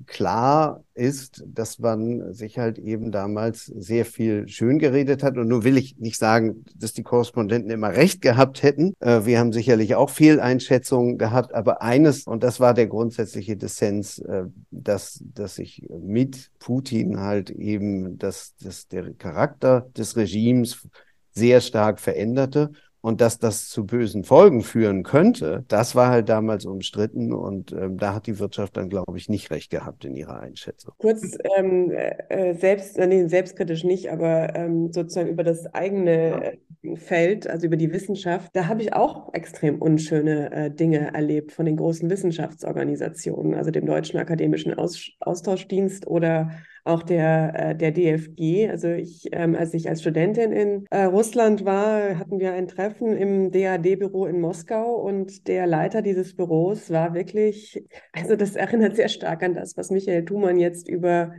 [0.07, 5.37] klar ist, dass man sich halt eben damals sehr viel schön geredet hat.
[5.37, 8.95] Und nun will ich nicht sagen, dass die Korrespondenten immer recht gehabt hätten.
[9.01, 11.55] Äh, wir haben sicherlich auch Fehleinschätzungen gehabt.
[11.55, 17.51] Aber eines, und das war der grundsätzliche Dissens, äh, dass, dass sich mit Putin halt
[17.51, 20.87] eben dass, dass der Charakter des Regimes
[21.33, 22.71] sehr stark veränderte
[23.01, 27.99] und dass das zu bösen Folgen führen könnte, das war halt damals umstritten und ähm,
[27.99, 30.95] da hat die Wirtschaft dann, glaube ich, nicht recht gehabt in ihrer Einschätzung.
[30.99, 36.53] Kurz ähm, äh, selbst, äh, nee, selbstkritisch nicht, aber ähm, sozusagen über das eigene ja.
[36.95, 41.67] Feld, also über die Wissenschaft, da habe ich auch extrem unschöne äh, Dinge erlebt von
[41.67, 46.51] den großen Wissenschaftsorganisationen, also dem Deutschen Akademischen Aus Austauschdienst oder
[46.85, 48.71] auch der, äh, der DFG.
[48.71, 53.17] Also ich, ähm, als ich als Studentin in äh, Russland war, hatten wir ein Treffen
[53.17, 59.09] im DAD-Büro in Moskau und der Leiter dieses Büros war wirklich, also das erinnert sehr
[59.09, 61.33] stark an das, was Michael Thumann jetzt über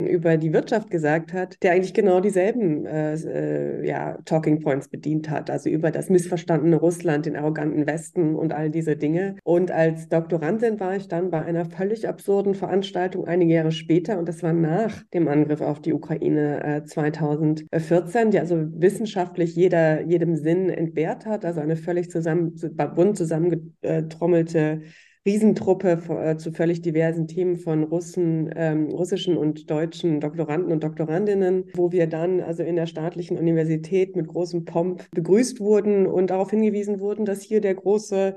[0.00, 5.28] über die Wirtschaft gesagt hat, der eigentlich genau dieselben äh, äh, ja, Talking Points bedient
[5.28, 9.36] hat, also über das missverstandene Russland, den arroganten Westen und all diese Dinge.
[9.42, 14.28] Und als Doktorandin war ich dann bei einer völlig absurden Veranstaltung einige Jahre später, und
[14.28, 20.36] das war nach dem Angriff auf die Ukraine äh, 2014, die also wissenschaftlich jeder, jedem
[20.36, 22.54] Sinn entbehrt hat, also eine völlig zusammen,
[22.94, 24.82] bunt zusammengetrommelte
[25.26, 31.64] Riesentruppe äh, zu völlig diversen Themen von Russen, ähm, russischen und deutschen Doktoranden und Doktorandinnen,
[31.74, 36.50] wo wir dann also in der staatlichen Universität mit großem Pomp begrüßt wurden und darauf
[36.50, 38.36] hingewiesen wurden, dass hier der große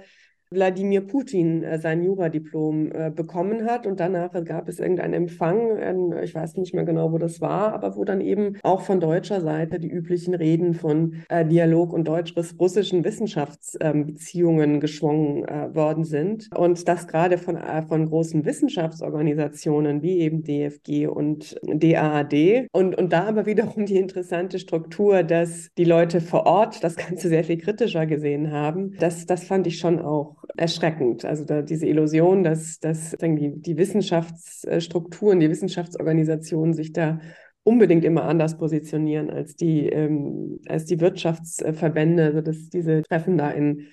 [0.51, 3.87] Wladimir Putin äh, sein Juradiplom äh, bekommen hat.
[3.87, 7.73] Und danach gab es irgendeinen Empfang, äh, ich weiß nicht mehr genau, wo das war,
[7.73, 12.07] aber wo dann eben auch von deutscher Seite die üblichen Reden von äh, Dialog und
[12.07, 15.43] deutsch-russischen Wissenschaftsbeziehungen ähm, geschwungen
[15.73, 16.49] worden sind.
[16.55, 22.67] Und das gerade von, von großen Wissenschaftsorganisationen wie eben DFG und DAAD.
[22.71, 27.29] Und, und da aber wiederum die interessante Struktur, dass die Leute vor Ort das Ganze
[27.29, 28.95] sehr viel kritischer gesehen haben.
[28.99, 31.25] Das, das fand ich schon auch erschreckend.
[31.25, 37.19] Also da, diese Illusion, dass, dass die, die Wissenschaftsstrukturen, die Wissenschaftsorganisationen sich da
[37.63, 42.25] unbedingt immer anders positionieren als die, ähm, als die Wirtschaftsverbände.
[42.25, 43.87] Also das, diese Treffen da in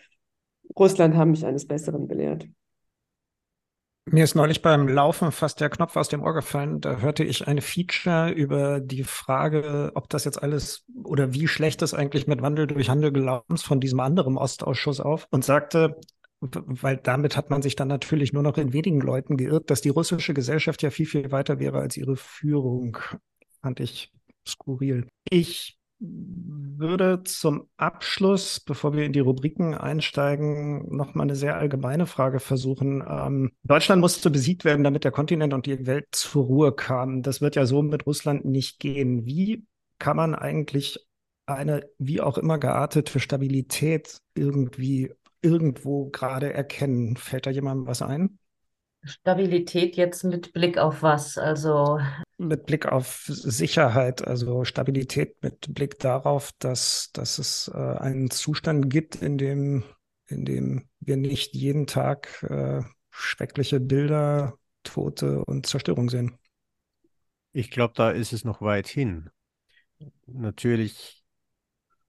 [0.79, 2.49] Russland haben mich eines Besseren belehrt.
[4.11, 6.81] Mir ist neulich beim Laufen fast der Knopf aus dem Ohr gefallen.
[6.81, 11.83] Da hörte ich eine Feature über die Frage, ob das jetzt alles oder wie schlecht
[11.83, 16.01] es eigentlich mit Wandel durch Handel gelaufen ist von diesem anderen Ostausschuss auf und sagte,
[16.41, 19.89] weil damit hat man sich dann natürlich nur noch in wenigen Leuten geirrt, dass die
[19.89, 22.97] russische Gesellschaft ja viel, viel weiter wäre als ihre Führung.
[23.61, 24.13] Fand ich
[24.47, 25.09] skurril.
[25.31, 32.07] Ich würde zum Abschluss, bevor wir in die Rubriken einsteigen, noch mal eine sehr allgemeine
[32.07, 33.03] Frage versuchen.
[33.09, 37.23] Ähm, Deutschland musste besiegt werden, damit der Kontinent und die Welt zur Ruhe kamen.
[37.23, 39.27] Das wird ja so mit Russland nicht gehen.
[39.27, 39.67] Wie
[39.99, 41.05] kann man eigentlich
[41.47, 47.17] eine wie auch immer geartete Stabilität irgendwie irgendwo gerade erkennen?
[47.17, 48.39] Fällt da jemandem was ein?
[49.05, 51.39] Stabilität jetzt mit Blick auf was?
[51.39, 51.99] Also
[52.37, 58.91] mit Blick auf Sicherheit, also Stabilität mit Blick darauf, dass, dass es äh, einen Zustand
[58.91, 59.85] gibt, in dem,
[60.27, 66.37] in dem wir nicht jeden Tag äh, schreckliche Bilder, Tote und Zerstörung sehen.
[67.53, 69.31] Ich glaube, da ist es noch weit hin.
[70.27, 71.18] Natürlich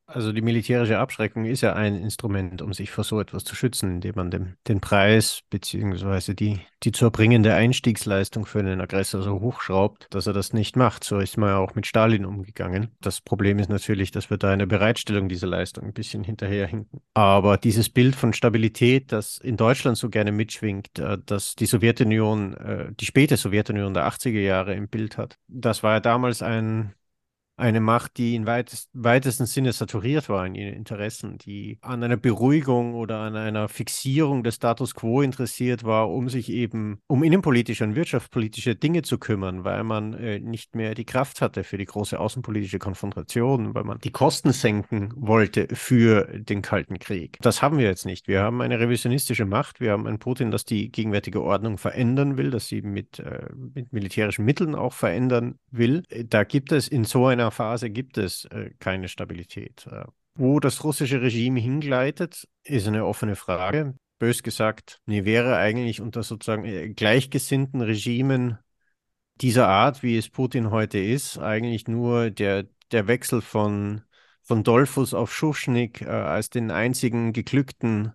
[0.10, 3.92] also die militärische Abschreckung ist ja ein Instrument, um sich vor so etwas zu schützen,
[3.96, 6.34] indem man dem, den Preis bzw.
[6.34, 11.04] die, die zu erbringende Einstiegsleistung für einen Aggressor so hochschraubt, dass er das nicht macht.
[11.04, 12.90] So ist man ja auch mit Stalin umgegangen.
[13.02, 17.02] Das Problem ist natürlich, dass wir da eine Bereitstellung dieser Leistung ein bisschen hinterherhinken.
[17.14, 22.56] Aber dieses Bild von Stabilität, das in Deutschland so gerne mitschwingt, äh, dass die Sowjetunion,
[22.56, 26.94] äh, die späte Sowjetunion der 80er Jahre im Bild hat, das war ja damals ein
[27.60, 32.18] eine Macht, die in weitest, weitesten Sinne saturiert war in ihren Interessen, die an einer
[32.18, 37.84] Beruhigung oder an einer Fixierung des Status quo interessiert war, um sich eben um innenpolitische
[37.84, 41.86] und wirtschaftspolitische Dinge zu kümmern, weil man äh, nicht mehr die Kraft hatte für die
[41.86, 47.38] große außenpolitische Konfrontation, weil man die Kosten senken wollte für den Kalten Krieg.
[47.42, 48.28] Das haben wir jetzt nicht.
[48.28, 52.52] Wir haben eine revisionistische Macht, wir haben einen Putin, das die gegenwärtige Ordnung verändern will,
[52.52, 56.04] das sie mit, äh, mit militärischen Mitteln auch verändern will.
[56.28, 59.88] Da gibt es in so einer Phase gibt es äh, keine Stabilität.
[59.92, 63.96] Äh, wo das russische Regime hingleitet, ist eine offene Frage.
[64.20, 68.58] Bös gesagt, nee, wäre eigentlich unter sozusagen äh, gleichgesinnten Regimen
[69.42, 74.02] dieser Art, wie es Putin heute ist, eigentlich nur der, der Wechsel von,
[74.44, 78.14] von Dolphus auf Schuschnigg äh, als den einzigen geglückten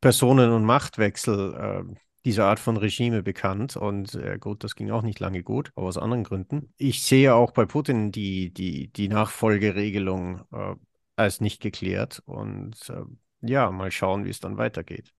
[0.00, 1.96] Personen- und Machtwechsel äh,
[2.26, 3.76] dieser Art von Regime bekannt.
[3.76, 6.74] Und äh, gut, das ging auch nicht lange gut, aber aus anderen Gründen.
[6.76, 10.74] Ich sehe auch bei Putin die, die, die Nachfolgeregelung äh,
[11.14, 12.22] als nicht geklärt.
[12.26, 13.04] Und äh,
[13.48, 15.14] ja, mal schauen, wie es dann weitergeht.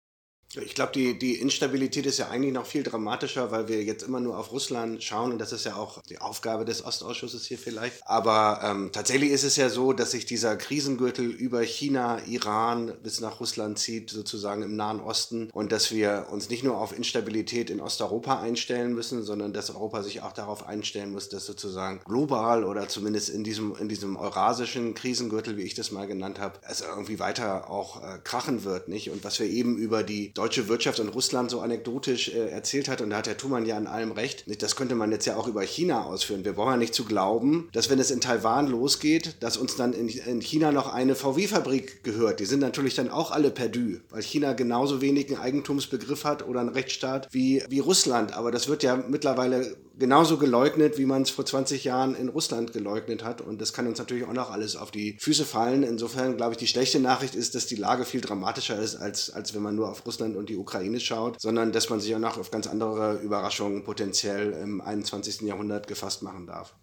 [0.55, 4.21] Ich glaube, die, die Instabilität ist ja eigentlich noch viel dramatischer, weil wir jetzt immer
[4.21, 8.07] nur auf Russland schauen und das ist ja auch die Aufgabe des Ostausschusses hier vielleicht.
[8.07, 13.21] Aber ähm, tatsächlich ist es ja so, dass sich dieser Krisengürtel über China, Iran bis
[13.21, 17.69] nach Russland zieht, sozusagen im Nahen Osten und dass wir uns nicht nur auf Instabilität
[17.69, 22.65] in Osteuropa einstellen müssen, sondern dass Europa sich auch darauf einstellen muss, dass sozusagen global
[22.65, 26.83] oder zumindest in diesem, in diesem eurasischen Krisengürtel, wie ich das mal genannt habe, es
[26.83, 29.11] irgendwie weiter auch äh, krachen wird, nicht?
[29.11, 33.01] Und was wir eben über die deutsche Wirtschaft und Russland so anekdotisch äh, erzählt hat,
[33.01, 35.49] und da hat Herr Thumann ja an allem recht, das könnte man jetzt ja auch
[35.49, 36.45] über China ausführen.
[36.45, 39.93] Wir brauchen ja nicht zu glauben, dass wenn es in Taiwan losgeht, dass uns dann
[39.93, 42.41] in, in China noch eine VW-Fabrik gehört.
[42.41, 46.61] Die sind natürlich dann auch alle perdu, weil China genauso wenig einen Eigentumsbegriff hat oder
[46.61, 48.35] einen Rechtsstaat wie, wie Russland.
[48.35, 52.73] Aber das wird ja mittlerweile genauso geleugnet, wie man es vor 20 Jahren in Russland
[52.73, 53.41] geleugnet hat.
[53.41, 55.83] Und das kann uns natürlich auch noch alles auf die Füße fallen.
[55.83, 59.55] Insofern glaube ich, die schlechte Nachricht ist, dass die Lage viel dramatischer ist, als, als
[59.55, 62.39] wenn man nur auf Russland und die Ukraine schaut, sondern dass man sich auch noch
[62.39, 65.43] auf ganz andere Überraschungen potenziell im 21.
[65.43, 66.77] Jahrhundert gefasst machen darf.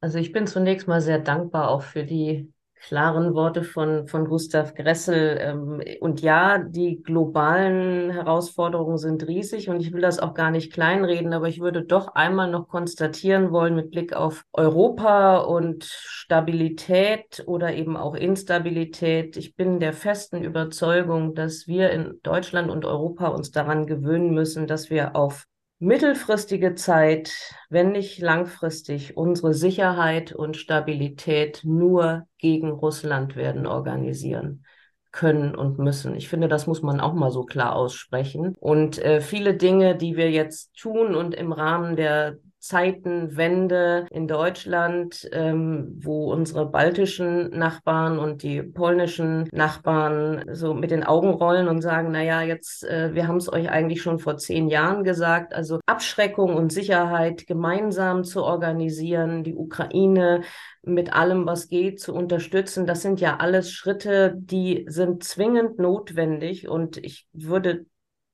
[0.00, 2.52] Also ich bin zunächst mal sehr dankbar auch für die
[2.86, 5.38] klaren Worte von, von Gustav Gressel.
[5.40, 10.72] Ähm, und ja, die globalen Herausforderungen sind riesig und ich will das auch gar nicht
[10.72, 17.42] kleinreden, aber ich würde doch einmal noch konstatieren wollen mit Blick auf Europa und Stabilität
[17.46, 19.38] oder eben auch Instabilität.
[19.38, 24.66] Ich bin der festen Überzeugung, dass wir in Deutschland und Europa uns daran gewöhnen müssen,
[24.66, 25.46] dass wir auf
[25.84, 27.32] mittelfristige Zeit,
[27.68, 34.64] wenn nicht langfristig, unsere Sicherheit und Stabilität nur gegen Russland werden organisieren
[35.12, 36.16] können und müssen.
[36.16, 38.54] Ich finde, das muss man auch mal so klar aussprechen.
[38.58, 45.28] Und äh, viele Dinge, die wir jetzt tun und im Rahmen der Zeitenwende in Deutschland,
[45.32, 51.82] ähm, wo unsere baltischen Nachbarn und die polnischen Nachbarn so mit den Augen rollen und
[51.82, 55.52] sagen, na ja, jetzt, äh, wir haben es euch eigentlich schon vor zehn Jahren gesagt,
[55.52, 60.40] also Abschreckung und Sicherheit gemeinsam zu organisieren, die Ukraine
[60.82, 62.86] mit allem, was geht, zu unterstützen.
[62.86, 66.66] Das sind ja alles Schritte, die sind zwingend notwendig.
[66.66, 67.84] Und ich würde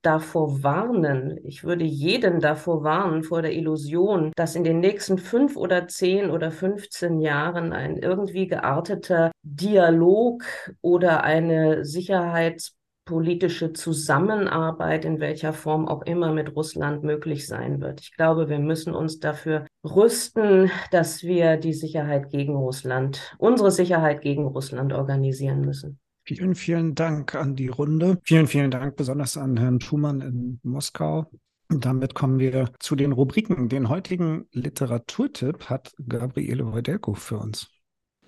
[0.02, 5.56] davor warnen, ich würde jeden davor warnen, vor der Illusion, dass in den nächsten fünf
[5.56, 10.44] oder zehn oder 15 Jahren ein irgendwie gearteter Dialog
[10.80, 12.76] oder eine Sicherheits
[13.10, 18.00] politische Zusammenarbeit in welcher Form auch immer mit Russland möglich sein wird.
[18.00, 24.20] Ich glaube, wir müssen uns dafür rüsten, dass wir die Sicherheit gegen Russland, unsere Sicherheit
[24.20, 25.98] gegen Russland organisieren müssen.
[26.32, 28.20] Vielen, vielen Dank an die Runde.
[28.22, 31.28] Vielen, vielen Dank besonders an Herrn Schumann in Moskau.
[31.68, 33.68] Und damit kommen wir zu den Rubriken.
[33.68, 37.66] Den heutigen Literaturtipp hat Gabriele Wojdelko für uns.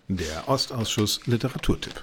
[0.09, 2.03] Der Ostausschuss Literaturtipp.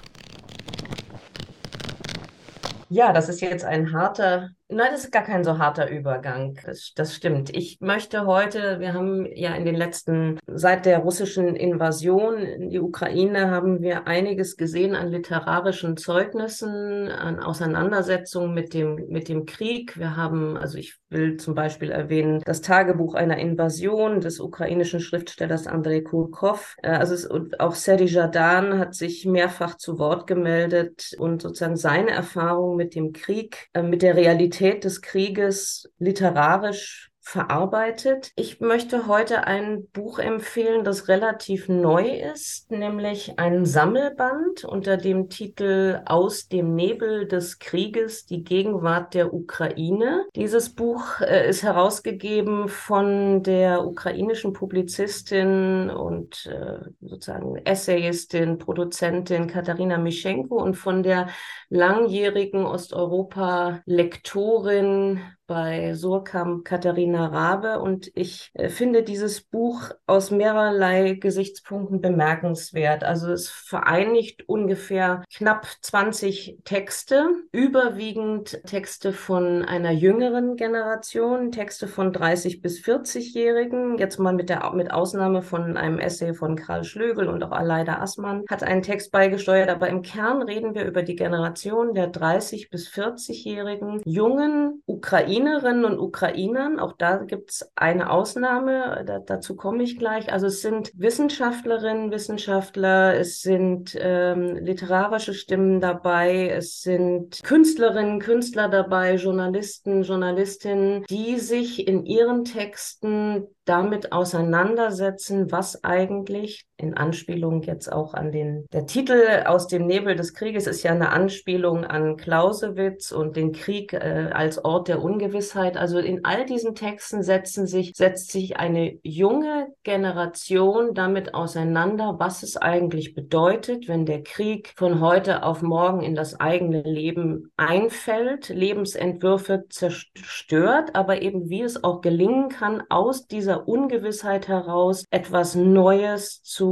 [2.88, 6.56] Ja, das ist jetzt ein harter Nein, das ist gar kein so harter Übergang.
[6.64, 7.50] Das, das, stimmt.
[7.56, 12.78] Ich möchte heute, wir haben ja in den letzten, seit der russischen Invasion in die
[12.78, 19.98] Ukraine, haben wir einiges gesehen an literarischen Zeugnissen, an Auseinandersetzungen mit dem, mit dem Krieg.
[19.98, 25.66] Wir haben, also ich will zum Beispiel erwähnen, das Tagebuch einer Invasion des ukrainischen Schriftstellers
[25.66, 26.76] Andrei Kurkov.
[26.82, 32.10] Äh, also es, auch Seri Jadan hat sich mehrfach zu Wort gemeldet und sozusagen seine
[32.10, 38.32] Erfahrung mit dem Krieg, äh, mit der Realität Realität des Krieges literarisch verarbeitet.
[38.34, 45.28] Ich möchte heute ein Buch empfehlen, das relativ neu ist, nämlich ein Sammelband unter dem
[45.28, 50.24] Titel Aus dem Nebel des Krieges, die Gegenwart der Ukraine.
[50.34, 59.98] Dieses Buch äh, ist herausgegeben von der ukrainischen Publizistin und äh, sozusagen Essayistin, Produzentin Katharina
[59.98, 61.28] Mischenko und von der
[61.70, 67.80] langjährigen Osteuropa-Lektorin bei Surkamp Katharina Rabe.
[67.80, 73.02] Und ich äh, finde dieses Buch aus mehrerlei Gesichtspunkten bemerkenswert.
[73.02, 82.12] Also es vereinigt ungefähr knapp 20 Texte, überwiegend Texte von einer jüngeren Generation, Texte von
[82.12, 87.28] 30 bis 40-Jährigen, jetzt mal mit der mit Ausnahme von einem Essay von Karl Schlögel
[87.28, 91.16] und auch Aleida Assmann hat einen Text beigesteuert, aber im Kern reden wir über die
[91.16, 96.78] Generation der 30 bis 40-jährigen jungen Ukrainer Ukrainerinnen und Ukrainern.
[96.78, 100.32] Auch da gibt es eine Ausnahme, da, dazu komme ich gleich.
[100.32, 108.68] Also es sind Wissenschaftlerinnen, Wissenschaftler, es sind ähm, literarische Stimmen dabei, es sind Künstlerinnen, Künstler
[108.68, 117.92] dabei, Journalisten, Journalistinnen, die sich in ihren Texten damit auseinandersetzen, was eigentlich in Anspielung jetzt
[117.92, 122.16] auch an den, der Titel aus dem Nebel des Krieges ist ja eine Anspielung an
[122.16, 125.76] Clausewitz und den Krieg äh, als Ort der Ungewissheit.
[125.76, 132.42] Also in all diesen Texten setzen sich, setzt sich eine junge Generation damit auseinander, was
[132.42, 138.48] es eigentlich bedeutet, wenn der Krieg von heute auf morgen in das eigene Leben einfällt,
[138.48, 146.42] Lebensentwürfe zerstört, aber eben wie es auch gelingen kann, aus dieser Ungewissheit heraus etwas Neues
[146.42, 146.69] zu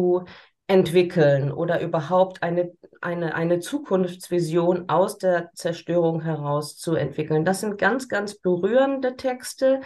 [0.66, 7.44] entwickeln oder überhaupt eine, eine, eine Zukunftsvision aus der Zerstörung heraus zu entwickeln.
[7.44, 9.80] Das sind ganz, ganz berührende Texte,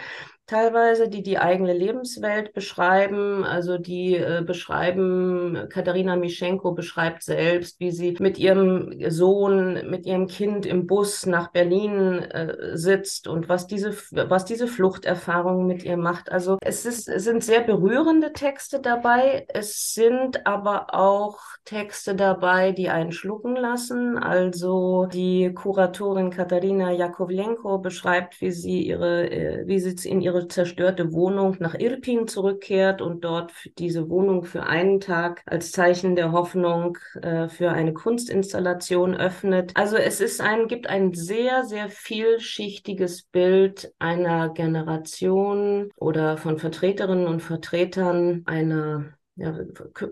[0.45, 3.43] teilweise, die die eigene Lebenswelt beschreiben.
[3.45, 10.27] Also die äh, beschreiben, Katharina Mischenko beschreibt selbst, wie sie mit ihrem Sohn, mit ihrem
[10.27, 15.97] Kind im Bus nach Berlin äh, sitzt und was diese, was diese Fluchterfahrung mit ihr
[15.97, 16.31] macht.
[16.31, 19.45] Also es, ist, es sind sehr berührende Texte dabei.
[19.47, 24.17] Es sind aber auch Texte dabei, die einen schlucken lassen.
[24.17, 30.47] Also die Kuratorin Katharina Jakovlenko beschreibt, wie sie ihre, äh, wie sie in ihre ihre
[30.47, 36.31] zerstörte Wohnung nach Irpin zurückkehrt und dort diese Wohnung für einen Tag als Zeichen der
[36.31, 39.71] Hoffnung äh, für eine Kunstinstallation öffnet.
[39.75, 47.27] Also es ist ein, gibt ein sehr, sehr vielschichtiges Bild einer Generation oder von Vertreterinnen
[47.27, 49.51] und Vertretern einer ja,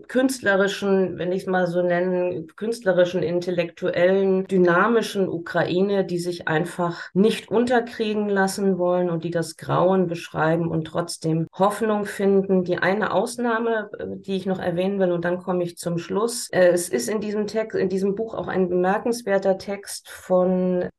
[0.08, 7.52] künstlerischen, wenn ich es mal so nennen, künstlerischen, intellektuellen, dynamischen Ukraine, die sich einfach nicht
[7.52, 12.64] unterkriegen lassen wollen und die das Grauen beschreiben und trotzdem Hoffnung finden.
[12.64, 16.50] Die eine Ausnahme, äh, die ich noch erwähnen will, und dann komme ich zum Schluss.
[16.52, 20.90] Äh, es ist in diesem Text, in diesem Buch auch ein bemerkenswerter Text von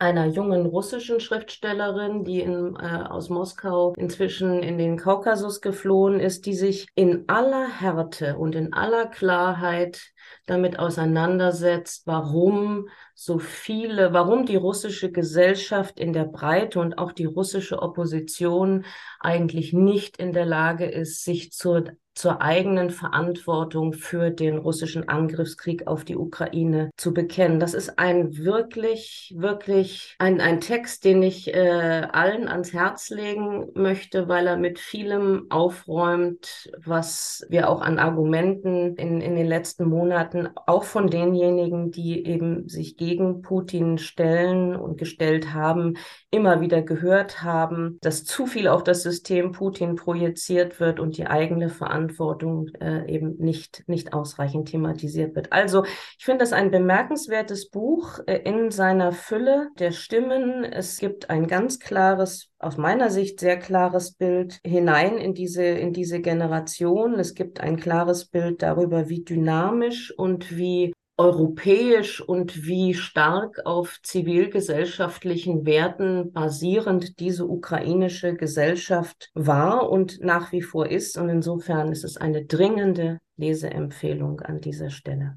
[0.00, 6.46] einer jungen russischen Schriftstellerin, die in, äh, aus Moskau inzwischen in den Kaukasus geflohen ist,
[6.46, 10.12] die sich in aller Härte und in aller Klarheit
[10.46, 17.26] damit auseinandersetzt, warum so viele, warum die russische Gesellschaft in der Breite und auch die
[17.26, 18.84] russische Opposition
[19.20, 21.84] eigentlich nicht in der Lage ist, sich zur
[22.20, 27.60] zur eigenen Verantwortung für den russischen Angriffskrieg auf die Ukraine zu bekennen.
[27.60, 33.68] Das ist ein wirklich, wirklich ein, ein Text, den ich äh, allen ans Herz legen
[33.74, 39.88] möchte, weil er mit vielem aufräumt, was wir auch an Argumenten in, in den letzten
[39.88, 40.19] Monaten
[40.66, 45.96] auch von denjenigen, die eben sich gegen Putin stellen und gestellt haben,
[46.30, 51.26] immer wieder gehört haben, dass zu viel auf das System Putin projiziert wird und die
[51.26, 55.52] eigene Verantwortung Verantwortung äh, eben nicht, nicht ausreichend thematisiert wird.
[55.52, 55.84] Also
[56.18, 60.64] ich finde das ein bemerkenswertes Buch äh, in seiner Fülle der Stimmen.
[60.64, 65.92] Es gibt ein ganz klares aus meiner Sicht sehr klares Bild hinein in diese, in
[65.92, 67.14] diese Generation.
[67.18, 73.98] Es gibt ein klares Bild darüber, wie dynamisch und wie europäisch und wie stark auf
[74.02, 81.18] zivilgesellschaftlichen Werten basierend diese ukrainische Gesellschaft war und nach wie vor ist.
[81.18, 85.36] Und insofern ist es eine dringende Leseempfehlung an dieser Stelle.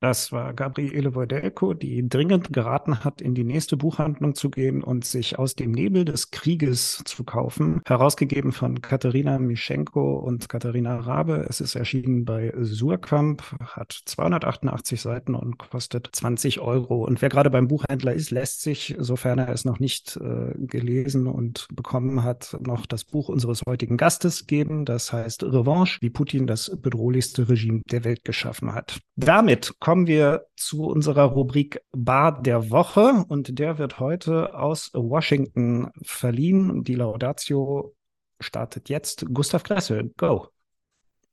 [0.00, 5.04] Das war Gabriele Wojdelko, die dringend geraten hat, in die nächste Buchhandlung zu gehen und
[5.04, 7.82] sich aus dem Nebel des Krieges zu kaufen.
[7.84, 11.44] Herausgegeben von Katharina Mischenko und Katharina Rabe.
[11.50, 17.04] Es ist erschienen bei Surkamp, hat 288 Seiten und kostet 20 Euro.
[17.04, 21.26] Und wer gerade beim Buchhändler ist, lässt sich, sofern er es noch nicht äh, gelesen
[21.26, 24.86] und bekommen hat, noch das Buch unseres heutigen Gastes geben.
[24.86, 28.98] Das heißt Revanche, wie Putin das bedrohlichste Regime der Welt geschaffen hat.
[29.16, 34.92] Damit kommt kommen wir zu unserer Rubrik Bar der Woche und der wird heute aus
[34.94, 36.84] Washington verliehen.
[36.84, 37.96] Die Laudatio
[38.38, 39.26] startet jetzt.
[39.34, 40.46] Gustav Kresse, go.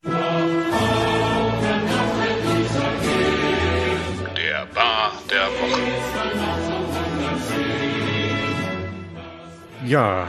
[0.01, 0.15] Der
[4.73, 5.81] Bar der Woche.
[9.85, 10.27] Ja,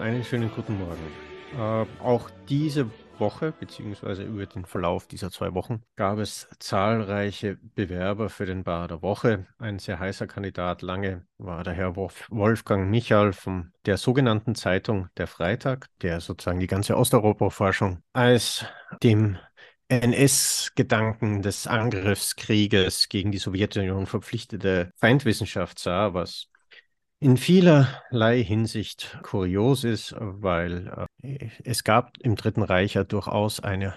[0.00, 1.10] einen schönen guten Morgen.
[1.58, 2.88] Äh, auch diese
[3.20, 8.88] Woche, beziehungsweise über den Verlauf dieser zwei Wochen, gab es zahlreiche Bewerber für den Bar
[8.88, 9.46] der Woche.
[9.58, 15.26] Ein sehr heißer Kandidat lange war der Herr Wolfgang Michal von der sogenannten Zeitung Der
[15.26, 18.64] Freitag, der sozusagen die ganze Osteuropa-Forschung als
[19.02, 19.38] dem
[19.88, 26.48] NS-Gedanken des Angriffskrieges gegen die Sowjetunion verpflichtete Feindwissenschaft sah, was
[27.20, 33.94] in vielerlei Hinsicht kurios ist, weil äh, es gab im Dritten Reich ja durchaus eine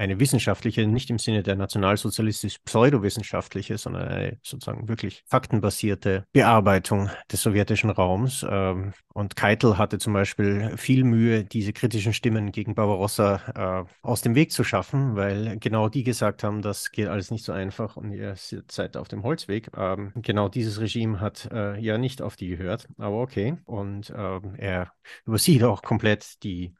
[0.00, 7.90] eine wissenschaftliche, nicht im Sinne der nationalsozialistisch-pseudowissenschaftliche, sondern eine sozusagen wirklich faktenbasierte Bearbeitung des sowjetischen
[7.90, 8.46] Raums.
[8.48, 14.22] Ähm, und Keitel hatte zum Beispiel viel Mühe, diese kritischen Stimmen gegen Barbarossa äh, aus
[14.22, 17.98] dem Weg zu schaffen, weil genau die gesagt haben, das geht alles nicht so einfach
[17.98, 19.68] und ihr seid auf dem Holzweg.
[19.76, 23.58] Ähm, genau dieses Regime hat äh, ja nicht auf die gehört, aber okay.
[23.66, 24.94] Und ähm, er
[25.26, 26.72] übersieht auch komplett die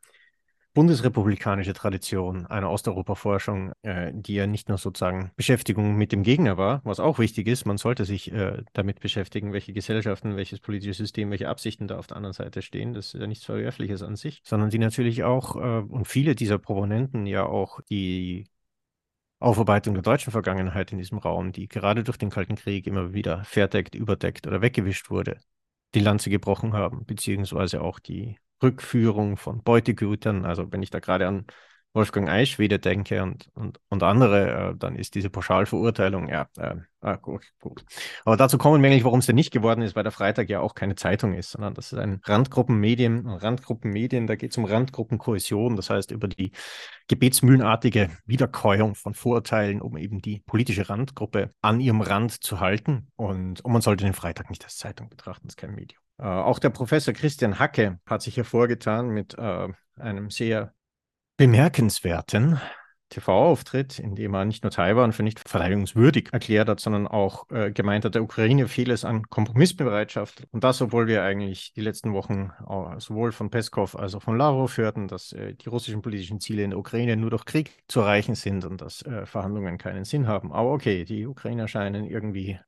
[0.81, 6.81] bundesrepublikanische Tradition einer Osteuropa-Forschung, äh, die ja nicht nur sozusagen Beschäftigung mit dem Gegner war,
[6.85, 11.29] was auch wichtig ist, man sollte sich äh, damit beschäftigen, welche Gesellschaften, welches politische System,
[11.29, 12.95] welche Absichten da auf der anderen Seite stehen.
[12.95, 16.57] Das ist ja nichts Verwerfliches an sich, sondern die natürlich auch, äh, und viele dieser
[16.57, 18.47] Proponenten ja auch die
[19.39, 23.45] Aufarbeitung der deutschen Vergangenheit in diesem Raum, die gerade durch den Kalten Krieg immer wieder
[23.45, 25.41] verdeckt, überdeckt oder weggewischt wurde,
[25.95, 30.45] die Lanze gebrochen haben, beziehungsweise auch die Rückführung von Beutegütern.
[30.45, 31.47] Also wenn ich da gerade an
[31.93, 37.17] Wolfgang Eichwede denke und, und, und andere, äh, dann ist diese Pauschalverurteilung, ja, äh, ah,
[37.17, 37.85] gut, gut.
[38.25, 40.61] Aber dazu kommen wir eigentlich, warum es denn nicht geworden ist, weil der Freitag ja
[40.61, 43.27] auch keine Zeitung ist, sondern das ist ein Randgruppenmedien.
[43.27, 46.53] Randgruppenmedien, da geht es um Randgruppenkohäsion, das heißt über die
[47.09, 53.09] gebetsmühlenartige Wiederkäuung von Vorurteilen, um eben die politische Randgruppe an ihrem Rand zu halten.
[53.17, 56.01] Und, und man sollte den Freitag nicht als Zeitung betrachten, das ist kein Medium.
[56.19, 60.73] Äh, auch der Professor Christian Hacke hat sich hervorgetan mit äh, einem sehr
[61.41, 62.61] bemerkenswerten
[63.09, 67.73] TV-Auftritt, in dem er nicht nur Taiwan für nicht verteidigungswürdig erklärt hat, sondern auch äh,
[67.73, 70.47] gemeint hat, der Ukraine fehle es an Kompromissbereitschaft.
[70.51, 74.37] Und das, obwohl wir eigentlich die letzten Wochen äh, sowohl von Peskov als auch von
[74.37, 78.01] Lavrov hörten, dass äh, die russischen politischen Ziele in der Ukraine nur durch Krieg zu
[78.01, 80.53] erreichen sind und dass äh, Verhandlungen keinen Sinn haben.
[80.53, 82.61] Aber okay, die Ukrainer scheinen irgendwie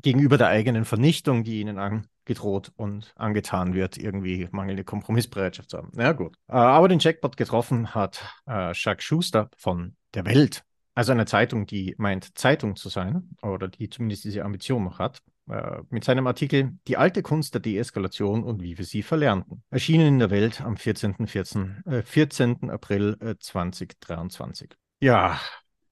[0.00, 5.90] gegenüber der eigenen Vernichtung, die ihnen angedroht und angetan wird, irgendwie mangelnde Kompromissbereitschaft zu haben.
[5.94, 6.36] Na ja, gut.
[6.48, 10.64] Äh, aber den Jackpot getroffen hat äh, Jacques Schuster von der Welt.
[10.94, 15.22] Also eine Zeitung, die meint, Zeitung zu sein oder die zumindest diese Ambition noch hat.
[15.48, 19.62] äh, mit seinem Artikel Die alte Kunst der Deeskalation und wie wir sie verlernten.
[19.70, 21.26] Erschienen in der Welt am 14.
[21.26, 22.70] 14, äh, 14.
[22.70, 24.74] April äh, 2023.
[25.00, 25.40] Ja,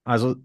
[0.03, 0.35] also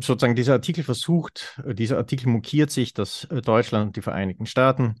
[0.00, 4.46] sozusagen dieser Artikel versucht, äh, dieser Artikel mokiert sich, dass äh, Deutschland und die Vereinigten
[4.46, 4.96] Staaten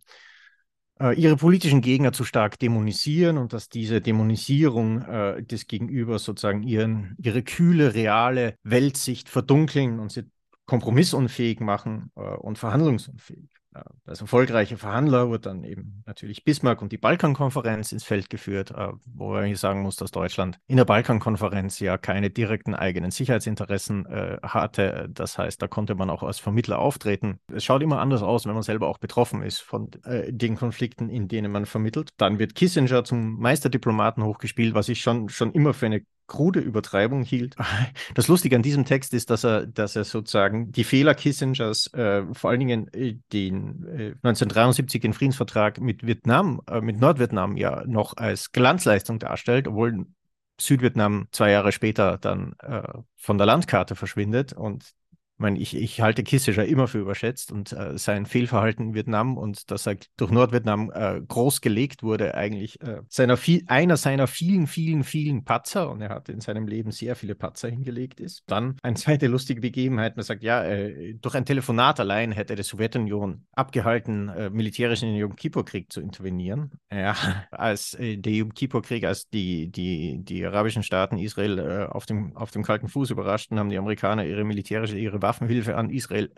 [1.00, 6.62] äh, ihre politischen Gegner zu stark dämonisieren und dass diese Dämonisierung äh, des Gegenübers sozusagen
[6.62, 10.24] ihren, ihre kühle, reale Weltsicht verdunkeln und sie
[10.66, 13.55] kompromissunfähig machen äh, und verhandlungsunfähig.
[14.06, 18.88] Als erfolgreiche Verhandler wurde dann eben natürlich Bismarck und die Balkankonferenz ins Feld geführt, äh,
[19.06, 24.38] wo man sagen muss, dass Deutschland in der Balkankonferenz ja keine direkten eigenen Sicherheitsinteressen äh,
[24.42, 25.08] hatte.
[25.10, 27.38] Das heißt, da konnte man auch als Vermittler auftreten.
[27.52, 31.08] Es schaut immer anders aus, wenn man selber auch betroffen ist von äh, den Konflikten,
[31.08, 32.10] in denen man vermittelt.
[32.16, 37.22] Dann wird Kissinger zum Meisterdiplomaten hochgespielt, was ich schon, schon immer für eine krude Übertreibung
[37.22, 37.56] hielt.
[38.14, 42.22] Das Lustige an diesem Text ist, dass er, dass er sozusagen die Fehler Kissingers, äh,
[42.32, 47.84] vor allen Dingen äh, den äh, 1973 den Friedensvertrag mit Vietnam, äh, mit Nordvietnam ja
[47.86, 50.06] noch als Glanzleistung darstellt, obwohl
[50.58, 52.82] Südvietnam zwei Jahre später dann äh,
[53.16, 54.94] von der Landkarte verschwindet und
[55.36, 59.36] ich meine, ich, ich halte Kissinger immer für überschätzt und äh, sein Fehlverhalten in Vietnam
[59.36, 64.28] und dass er durch Nordvietnam äh, groß gelegt wurde, eigentlich äh, seiner viel, einer seiner
[64.28, 68.44] vielen, vielen, vielen Patzer, und er hat in seinem Leben sehr viele Patzer hingelegt ist.
[68.46, 72.62] Dann eine zweite lustige Begebenheit, man sagt, ja, äh, durch ein Telefonat allein hätte die
[72.62, 76.70] Sowjetunion abgehalten, äh, militärisch in den Yom Kippur-Krieg zu intervenieren.
[76.90, 77.14] Ja,
[77.50, 82.52] als äh, der Yom Kippur-Krieg, als die, die, die arabischen Staaten Israel auf, dem, auf
[82.52, 86.32] dem kalten Fuß überraschten, haben die Amerikaner ihre militärische, ihre Waffenhilfe an Israel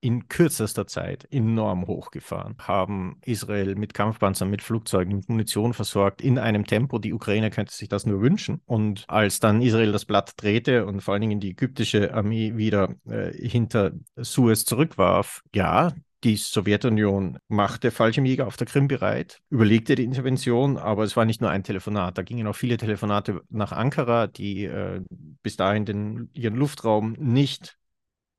[0.00, 6.38] in kürzester Zeit enorm hochgefahren, haben Israel mit Kampfpanzern, mit Flugzeugen, mit Munition versorgt, in
[6.38, 8.60] einem Tempo, die Ukraine könnte sich das nur wünschen.
[8.66, 12.94] Und als dann Israel das Blatt drehte und vor allen Dingen die ägyptische Armee wieder
[13.08, 15.92] äh, hinter Suez zurückwarf, ja,
[16.24, 21.40] die Sowjetunion machte Fallschirmjäger auf der Krim bereit, überlegte die Intervention, aber es war nicht
[21.40, 22.18] nur ein Telefonat.
[22.18, 25.02] Da gingen auch viele Telefonate nach Ankara, die äh,
[25.42, 27.76] bis dahin den, ihren Luftraum nicht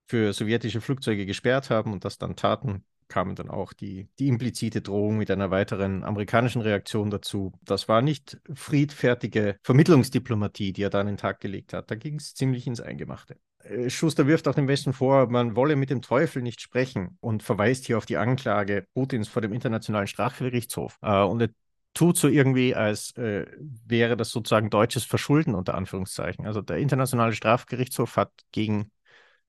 [0.07, 4.81] für sowjetische Flugzeuge gesperrt haben und das dann taten, kamen dann auch die, die implizite
[4.81, 7.53] Drohung mit einer weiteren amerikanischen Reaktion dazu.
[7.63, 11.89] Das war nicht friedfertige Vermittlungsdiplomatie, die er da an den Tag gelegt hat.
[11.91, 13.37] Da ging es ziemlich ins Eingemachte.
[13.63, 17.43] Äh, Schuster wirft auch dem Westen vor, man wolle mit dem Teufel nicht sprechen und
[17.43, 20.97] verweist hier auf die Anklage Putins vor dem Internationalen Strafgerichtshof.
[21.01, 21.49] Äh, und er
[21.93, 23.45] tut so irgendwie, als äh,
[23.85, 26.45] wäre das sozusagen deutsches Verschulden unter Anführungszeichen.
[26.45, 28.91] Also der Internationale Strafgerichtshof hat gegen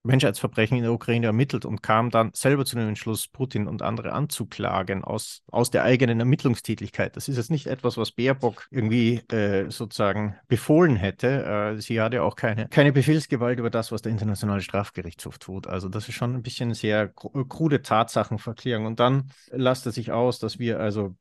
[0.05, 4.13] Menschheitsverbrechen in der Ukraine ermittelt und kam dann selber zu dem Entschluss, Putin und andere
[4.13, 7.17] anzuklagen aus, aus der eigenen Ermittlungstätigkeit.
[7.17, 11.75] Das ist jetzt nicht etwas, was Baerbock irgendwie äh, sozusagen befohlen hätte.
[11.77, 15.67] Äh, sie hat ja auch keine, keine Befehlsgewalt über das, was der Internationale Strafgerichtshof tut.
[15.67, 18.87] Also das ist schon ein bisschen sehr krude Tatsachenverklärung.
[18.87, 21.17] Und dann lasst er sich aus, dass wir also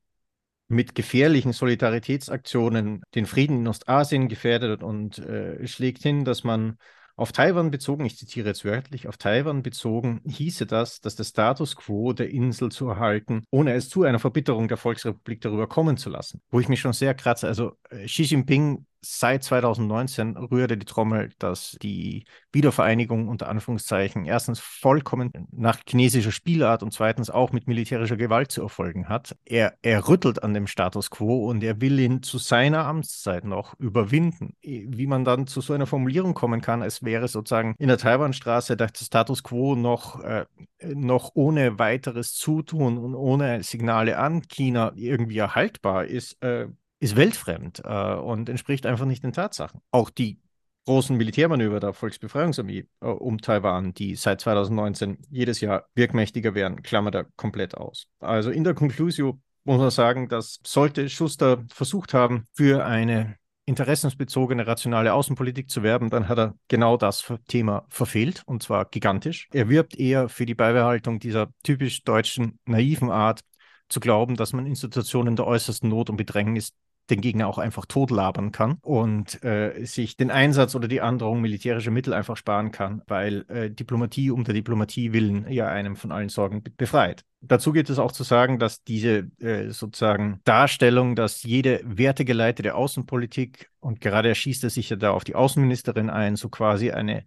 [0.68, 6.76] mit gefährlichen Solidaritätsaktionen den Frieden in Ostasien gefährdet und äh, schlägt hin, dass man
[7.18, 11.74] auf Taiwan bezogen, ich zitiere jetzt wörtlich, auf Taiwan bezogen hieße das, dass der Status
[11.74, 16.10] quo der Insel zu erhalten, ohne es zu einer Verbitterung der Volksrepublik darüber kommen zu
[16.10, 16.40] lassen.
[16.50, 17.48] Wo ich mich schon sehr kratze.
[17.48, 24.60] Also äh, Xi Jinping seit 2019 rührte die Trommel, dass die Wiedervereinigung unter Anführungszeichen erstens
[24.60, 29.36] vollkommen nach chinesischer Spielart und zweitens auch mit militärischer Gewalt zu erfolgen hat.
[29.44, 33.78] Er, er rüttelt an dem Status quo und er will ihn zu seiner Amtszeit noch
[33.78, 34.54] überwinden.
[34.62, 38.76] Wie man dann zu so einer Formulierung kommen kann, es wäre sozusagen in der Taiwanstraße
[38.76, 40.46] der Status quo noch, äh,
[40.82, 46.68] noch ohne weiteres Zutun und ohne Signale an China irgendwie erhaltbar ist, äh,
[47.00, 49.80] ist weltfremd äh, und entspricht einfach nicht den Tatsachen.
[49.90, 50.40] Auch die
[50.86, 57.14] großen Militärmanöver der Volksbefreiungsarmee äh, um Taiwan, die seit 2019 jedes Jahr wirkmächtiger werden, klammert
[57.14, 58.08] er komplett aus.
[58.20, 64.66] Also in der Conclusio muss man sagen, dass sollte Schuster versucht haben, für eine interessensbezogene,
[64.66, 69.46] rationale Außenpolitik zu werben, dann hat er genau das Thema verfehlt und zwar gigantisch.
[69.52, 73.42] Er wirbt eher für die Beibehaltung dieser typisch deutschen naiven Art,
[73.88, 76.72] zu glauben, dass man Institutionen der äußersten Not und Bedrängnis
[77.10, 81.90] den Gegner auch einfach totlabern kann und äh, sich den Einsatz oder die Androhung militärischer
[81.90, 86.28] Mittel einfach sparen kann, weil äh, Diplomatie um der Diplomatie willen ja einem von allen
[86.28, 87.24] Sorgen befreit.
[87.40, 93.70] Dazu geht es auch zu sagen, dass diese äh, sozusagen Darstellung, dass jede wertegeleitete Außenpolitik
[93.80, 97.24] und gerade erschießt er sich ja da auf die Außenministerin ein, so quasi eine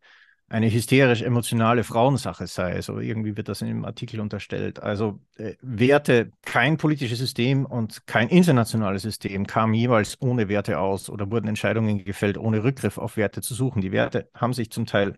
[0.52, 2.82] eine hysterisch emotionale Frauensache sei.
[2.82, 4.84] So irgendwie wird das in dem Artikel unterstellt.
[4.84, 11.10] Also äh, Werte, kein politisches System und kein internationales System kam jeweils ohne Werte aus
[11.10, 13.82] oder wurden Entscheidungen gefällt, ohne Rückgriff auf Werte zu suchen.
[13.82, 15.18] Die Werte haben sich zum Teil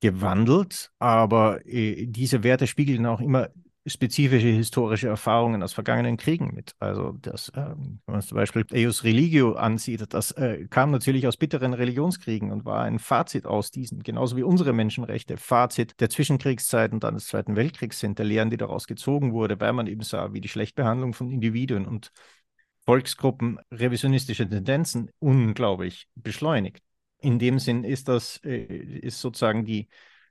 [0.00, 3.50] gewandelt, aber äh, diese Werte spiegeln auch immer
[3.88, 6.74] spezifische historische Erfahrungen aus vergangenen Kriegen mit.
[6.78, 11.36] Also das, äh, wenn man zum Beispiel Eius Religio ansieht, das äh, kam natürlich aus
[11.36, 16.92] bitteren Religionskriegen und war ein Fazit aus diesen, genauso wie unsere Menschenrechte, Fazit der Zwischenkriegszeit
[16.92, 20.02] und dann des Zweiten Weltkriegs sind, der Lehren, die daraus gezogen wurde, weil man eben
[20.02, 22.12] sah, wie die Schlechtbehandlung von Individuen und
[22.84, 26.82] Volksgruppen revisionistische Tendenzen unglaublich beschleunigt.
[27.20, 29.88] In dem Sinn ist das, äh, ist sozusagen die,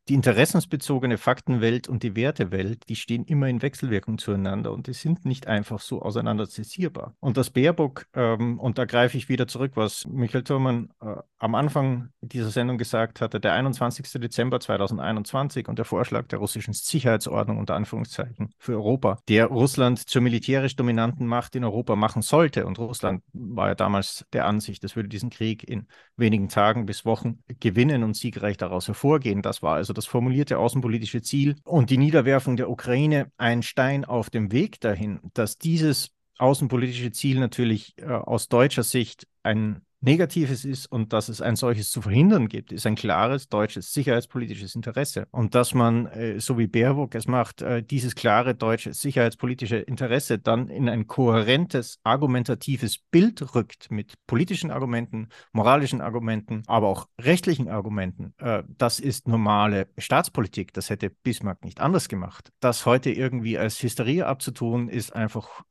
[0.09, 5.25] die interessensbezogene Faktenwelt und die Wertewelt, die stehen immer in Wechselwirkung zueinander und die sind
[5.25, 7.15] nicht einfach so auseinanderzisierbar.
[7.19, 11.55] Und das Baerbock, ähm, und da greife ich wieder zurück, was Michael Thurmann äh, am
[11.55, 14.09] Anfang dieser Sendung gesagt hatte, der 21.
[14.21, 20.21] Dezember 2021 und der Vorschlag der russischen Sicherheitsordnung unter Anführungszeichen für Europa, der Russland zur
[20.21, 22.65] militärisch dominanten Macht in Europa machen sollte.
[22.65, 27.05] Und Russland war ja damals der Ansicht, es würde diesen Krieg in wenigen Tagen bis
[27.05, 29.41] Wochen gewinnen und siegreich daraus hervorgehen.
[29.41, 34.29] Das war also das formulierte außenpolitische Ziel und die Niederwerfung der Ukraine ein Stein auf
[34.29, 40.85] dem Weg dahin, dass dieses außenpolitische Ziel natürlich äh, aus deutscher Sicht ein Negatives ist
[40.91, 45.27] und dass es ein solches zu verhindern gibt, ist ein klares deutsches sicherheitspolitisches Interesse.
[45.31, 50.37] Und dass man, äh, so wie Baerbock es macht, äh, dieses klare deutsche sicherheitspolitische Interesse
[50.37, 57.67] dann in ein kohärentes, argumentatives Bild rückt mit politischen Argumenten, moralischen Argumenten, aber auch rechtlichen
[57.67, 60.73] Argumenten, äh, das ist normale Staatspolitik.
[60.73, 62.51] Das hätte Bismarck nicht anders gemacht.
[62.59, 65.63] Das heute irgendwie als Hysterie abzutun, ist einfach,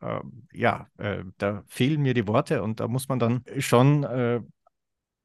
[0.52, 0.88] ja,
[1.38, 4.04] da fehlen mir die Worte und da muss man dann schon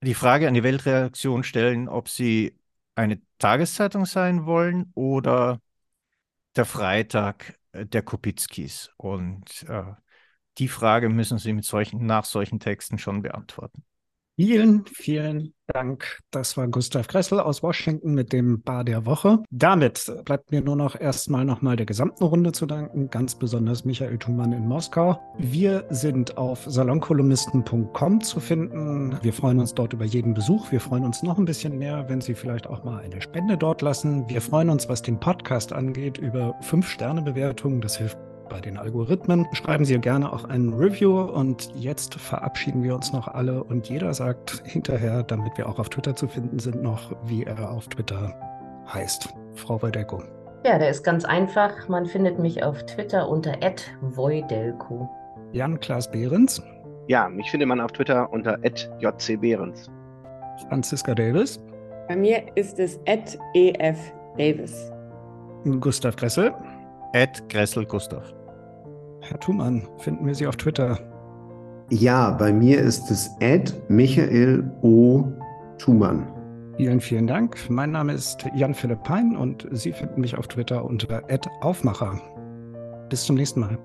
[0.03, 2.57] die Frage an die Weltreaktion stellen, ob sie
[2.95, 5.59] eine Tageszeitung sein wollen oder
[6.55, 8.91] der Freitag äh, der Kopitzkis.
[8.97, 9.83] Und äh,
[10.57, 13.83] die Frage müssen Sie mit solchen, nach solchen Texten schon beantworten.
[14.41, 16.17] Vielen, vielen Dank.
[16.31, 19.43] Das war Gustav Kressel aus Washington mit dem Bar der Woche.
[19.51, 24.17] Damit bleibt mir nur noch erstmal nochmal der gesamten Runde zu danken, ganz besonders Michael
[24.17, 25.19] Thumann in Moskau.
[25.37, 29.15] Wir sind auf salonkolumnisten.com zu finden.
[29.21, 30.71] Wir freuen uns dort über jeden Besuch.
[30.71, 33.83] Wir freuen uns noch ein bisschen mehr, wenn Sie vielleicht auch mal eine Spende dort
[33.83, 34.27] lassen.
[34.27, 38.17] Wir freuen uns, was den Podcast angeht, über fünf sterne bewertungen Das hilft
[38.51, 39.47] bei den Algorithmen.
[39.53, 44.13] Schreiben Sie gerne auch ein Review und jetzt verabschieden wir uns noch alle und jeder
[44.13, 48.35] sagt hinterher, damit wir auch auf Twitter zu finden sind, noch, wie er auf Twitter
[48.93, 49.29] heißt.
[49.55, 50.21] Frau Waldeco.
[50.65, 51.71] Ja, der ist ganz einfach.
[51.87, 53.53] Man findet mich auf Twitter unter
[54.01, 55.09] @voidelko.
[55.53, 56.61] Jan-Klaas Behrens.
[57.07, 58.59] Ja, mich findet man auf Twitter unter
[58.99, 59.89] @jcbehrens.
[60.67, 61.59] Franziska Davis.
[62.07, 64.91] Bei mir ist es @ef Davis.
[65.79, 66.53] Gustav Gressel.
[67.13, 68.33] Ed Gressel Gustav.
[69.21, 70.99] Herr Thumann, finden wir Sie auf Twitter?
[71.89, 75.25] Ja, bei mir ist es Ed Michael O.
[75.77, 76.27] Thumann.
[76.77, 77.57] Vielen, vielen Dank.
[77.69, 82.19] Mein Name ist Jan-Philipp Pein und Sie finden mich auf Twitter unter Ed Aufmacher.
[83.09, 83.77] Bis zum nächsten Mal.